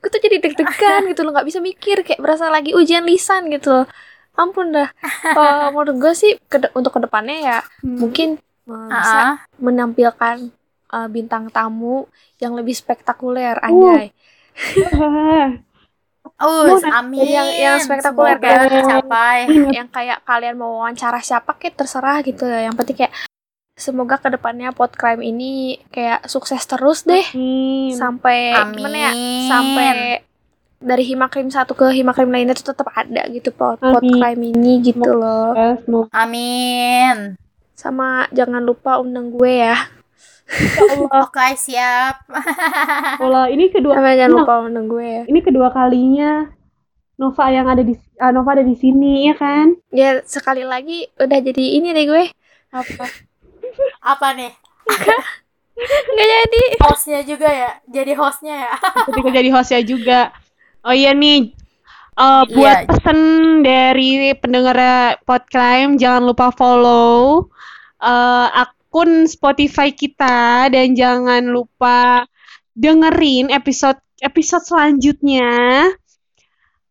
[0.03, 3.71] gue tuh jadi deg-degan gitu loh, nggak bisa mikir kayak berasa lagi ujian lisan gitu
[3.71, 3.87] loh.
[4.35, 4.91] Ampun dah.
[5.31, 7.97] Kalau menurut gue sih kede- untuk ke depannya ya hmm.
[8.03, 8.29] mungkin
[8.67, 10.37] eh, bisa Ah, menampilkan
[10.91, 12.11] eh, bintang tamu
[12.43, 14.11] yang lebih spektakuler anjay.
[14.99, 15.55] Uh,
[16.35, 17.25] Mau amin.
[17.25, 18.69] yang- yang spektakuler kan?
[18.69, 19.39] tercapai.
[19.77, 23.15] yang kayak kalian mau wawancara siapa kayak terserah gitu yang penting kayak
[23.73, 25.51] semoga ke depannya pot crime ini
[25.89, 27.95] kayak sukses terus deh Amin.
[27.95, 28.75] sampai Amin.
[28.75, 29.13] gimana ya
[29.47, 29.89] sampai
[30.79, 35.11] dari himakrim satu ke himakrim lainnya tuh tetap ada gitu pot pot crime ini gitu
[35.11, 35.79] loh Ya,
[36.13, 37.39] Amin.
[37.73, 39.79] sama jangan lupa undang gue ya
[40.49, 41.29] Allah.
[41.29, 42.25] Oke, siap.
[43.21, 46.49] Kalau ini kedua sama jangan lupa gue ya ini kedua kalinya
[47.19, 49.75] Nova yang ada di ah, Nova ada di sini ya kan?
[49.91, 52.25] ya sekali lagi udah jadi ini deh gue
[52.71, 53.05] Apa?
[54.01, 54.53] Apa nih?
[56.15, 57.71] nggak jadi Hostnya juga ya?
[57.87, 58.73] Jadi hostnya ya?
[59.11, 60.21] Ketika jadi hostnya juga.
[60.83, 61.53] Oh iya nih.
[62.19, 62.87] eh, buat Iya.
[62.89, 63.19] pesen
[63.63, 64.79] dari pendengar
[65.23, 67.47] Podcrime jangan lupa follow
[68.01, 68.47] eh,
[68.89, 72.25] akun Spotify kita dan jangan lupa
[72.73, 75.93] dengerin episode episode selanjutnya.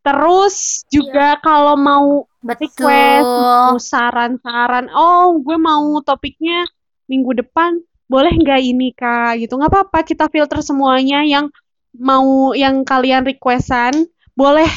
[0.06, 2.70] Terus juga kalau mau Betul.
[2.70, 6.70] request, mau saran-saran, oh gue mau topiknya
[7.10, 9.42] minggu depan, boleh nggak ini kak?
[9.42, 11.50] Gitu nggak apa-apa, kita filter semuanya yang
[11.98, 14.06] mau yang kalian requestan,
[14.38, 14.70] boleh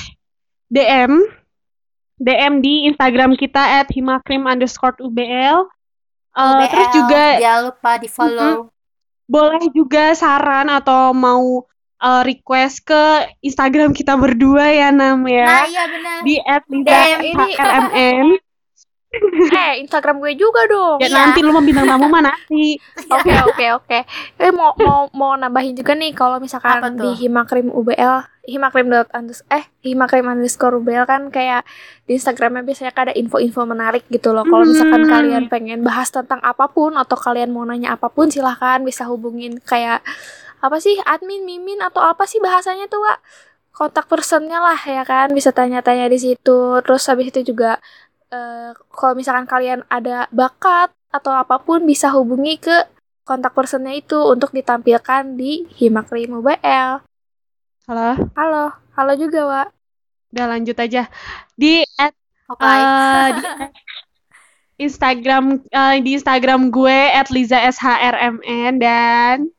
[0.74, 1.22] DM,
[2.18, 5.70] DM di Instagram kita at himakrim underscore ubl.
[6.32, 8.72] Eh, terus juga jangan lupa di follow.
[9.28, 11.68] boleh juga saran atau mau
[12.00, 13.04] eh, request ke
[13.44, 16.18] Instagram kita berdua ya Nam ya Nah, iya benar.
[16.24, 16.36] di
[17.20, 18.40] ini
[19.52, 21.18] eh Instagram gue juga dong Ya Iya.
[21.18, 22.80] nanti lu mah bintang tamu mah nanti.
[23.12, 24.00] Oke oke oke.
[24.38, 27.04] Eh mau mau mau nambahin juga nih kalau Apa misalkan tuh?
[27.04, 31.68] di Himakrim UBL, Himakrim dot unders eh Himakrim underscore UBL kan kayak
[32.08, 34.48] di Instagramnya biasanya kan ada info-info menarik gitu loh.
[34.48, 35.12] Kalau misalkan Hmm.
[35.12, 39.60] kalian pengen bahas tentang apa pun atau kalian mau nanya apa pun silahkan bisa hubungin
[39.62, 40.00] kayak
[40.58, 43.20] apa sih admin mimin atau apa sih bahasanya tuh Wak?
[43.72, 46.60] kontak personnya lah ya kan bisa tanya-tanya di situ.
[46.80, 47.76] Terus habis itu juga
[48.32, 52.88] eh, kalau misalkan kalian ada bakat atau apa pun bisa hubungi ke
[53.28, 57.04] kontak personnya itu untuk ditampilkan di Himakrim UBL.
[57.92, 58.10] Halo,
[58.40, 58.66] Halo,
[58.96, 59.68] halo juga, Wak.
[60.32, 61.12] udah lanjut aja.
[61.60, 62.16] Di at,
[62.56, 63.44] eh, di
[64.88, 69.52] Instagram eh, di Instagram gue @liza_shrmn dan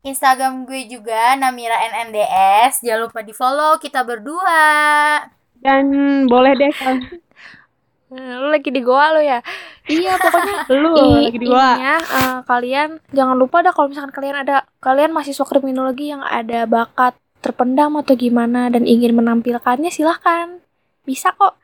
[0.00, 2.80] Instagram gue juga Namira NNDS.
[2.80, 4.64] Jangan lupa di follow kita berdua.
[5.60, 7.04] dan boleh deh kalau
[8.10, 9.38] Lu lagi di goa lo ya?
[9.86, 11.66] Iya, pokoknya lu i- lagi di gua.
[11.78, 16.66] ininya, eh, kalian jangan lupa dah kalau misalkan kalian ada kalian mahasiswa kriminologi yang ada
[16.66, 20.60] bakat terpendam atau gimana dan ingin menampilkannya silahkan
[21.08, 21.56] bisa kok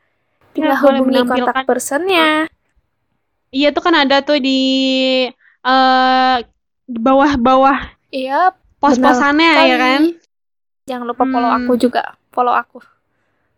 [0.57, 2.49] tinggal Ya, hubungi kontak personnya
[3.53, 4.59] Iya tuh kan ada tuh di
[5.61, 6.37] eh
[6.87, 7.79] di bawah-bawah
[8.09, 10.01] iya pos-posannya ya kan.
[10.87, 11.59] jangan lupa follow Hmm.
[11.67, 12.79] aku juga follow aku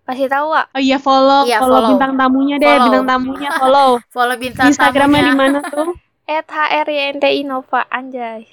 [0.08, 0.66] kasih tahu Wak.
[0.72, 1.90] Oh iya follow, Iya, follow, follow.
[1.92, 2.84] bintang tamunya deh, Follow.
[2.88, 3.90] bintang tamunya follow.
[4.16, 5.92] Follow bintang Instagramnya di mana tuh?
[6.28, 8.44] HRYNTI Nova anjay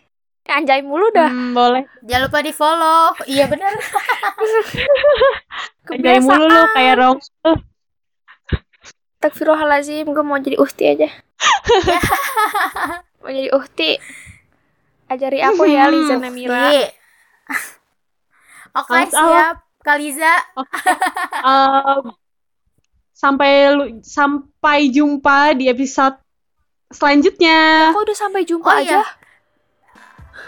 [0.46, 1.90] anjay mulu dah Hmm, boleh.
[2.06, 3.18] Jangan lupa di follow.
[3.26, 3.74] Iya benar.
[5.90, 7.18] Kayak mulu lu kayak rong.
[7.42, 7.58] tuh.
[9.18, 11.10] Astagfirullahaladzim, gue mau jadi uhti aja.
[13.18, 13.98] mau jadi uhti.
[15.06, 16.70] Ajari aku ya, Liza Namira.
[18.70, 19.30] Oke, Harus Allah.
[19.50, 19.58] siap.
[19.86, 20.34] Kaliza.
[21.46, 21.98] Eh,
[23.14, 26.18] sampai lu sampai jumpa di episode
[26.90, 27.94] selanjutnya.
[27.94, 28.98] Kok udah sampai jumpa Oh, aja?
[28.98, 29.04] iya.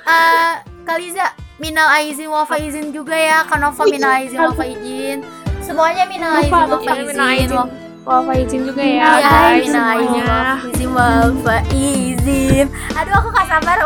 [0.03, 1.25] Eh, Kaliza,
[1.59, 3.45] minal aizin wal faizin juga ya.
[3.45, 5.21] Kanova minal aizin wal faizin.
[5.61, 7.51] Semuanya minal aizin aizin.
[7.53, 7.71] wal-
[8.07, 10.23] Wah, izin juga ya, Iya, guys, minal aizin semuanya.
[10.31, 12.65] wal faizin wal faizin.
[12.95, 13.77] Aduh, aku gak sabar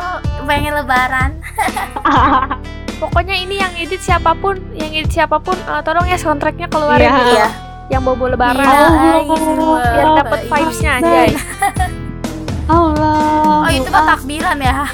[0.45, 1.31] pengen lebaran.
[3.01, 7.01] Pokoknya ini yang edit siapa pun, yang edit siapa pun, eh, tolong ya soundtracknya keluarin
[7.03, 7.17] Iya.
[7.17, 7.33] gitu.
[7.33, 7.47] Iya.
[7.89, 8.61] Yang bobo lebaran.
[8.61, 10.53] Minal aizin wal Biar dapet faizin.
[10.53, 11.29] vibes-nya anjay.
[12.63, 13.57] Allah.
[13.59, 14.75] Oh, itu mah takbiran ya.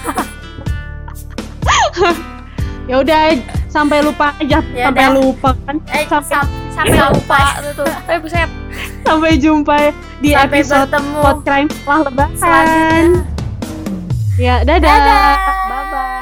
[2.88, 3.36] Ya udah
[3.68, 5.10] sampai lupa aja, Ya sampai udah.
[5.14, 5.76] lupa kan.
[5.92, 7.92] Eh, Sampai, sam- Sampai lupa tuh tuh.
[8.08, 8.50] Eh, buset.
[9.04, 9.76] sampai jumpa
[10.20, 12.32] di sampai episode bertemu Pod Crime setelah lebaran.
[12.34, 13.20] selanjutnya.
[14.38, 14.80] Ya, dadah.
[14.80, 16.17] Dadah.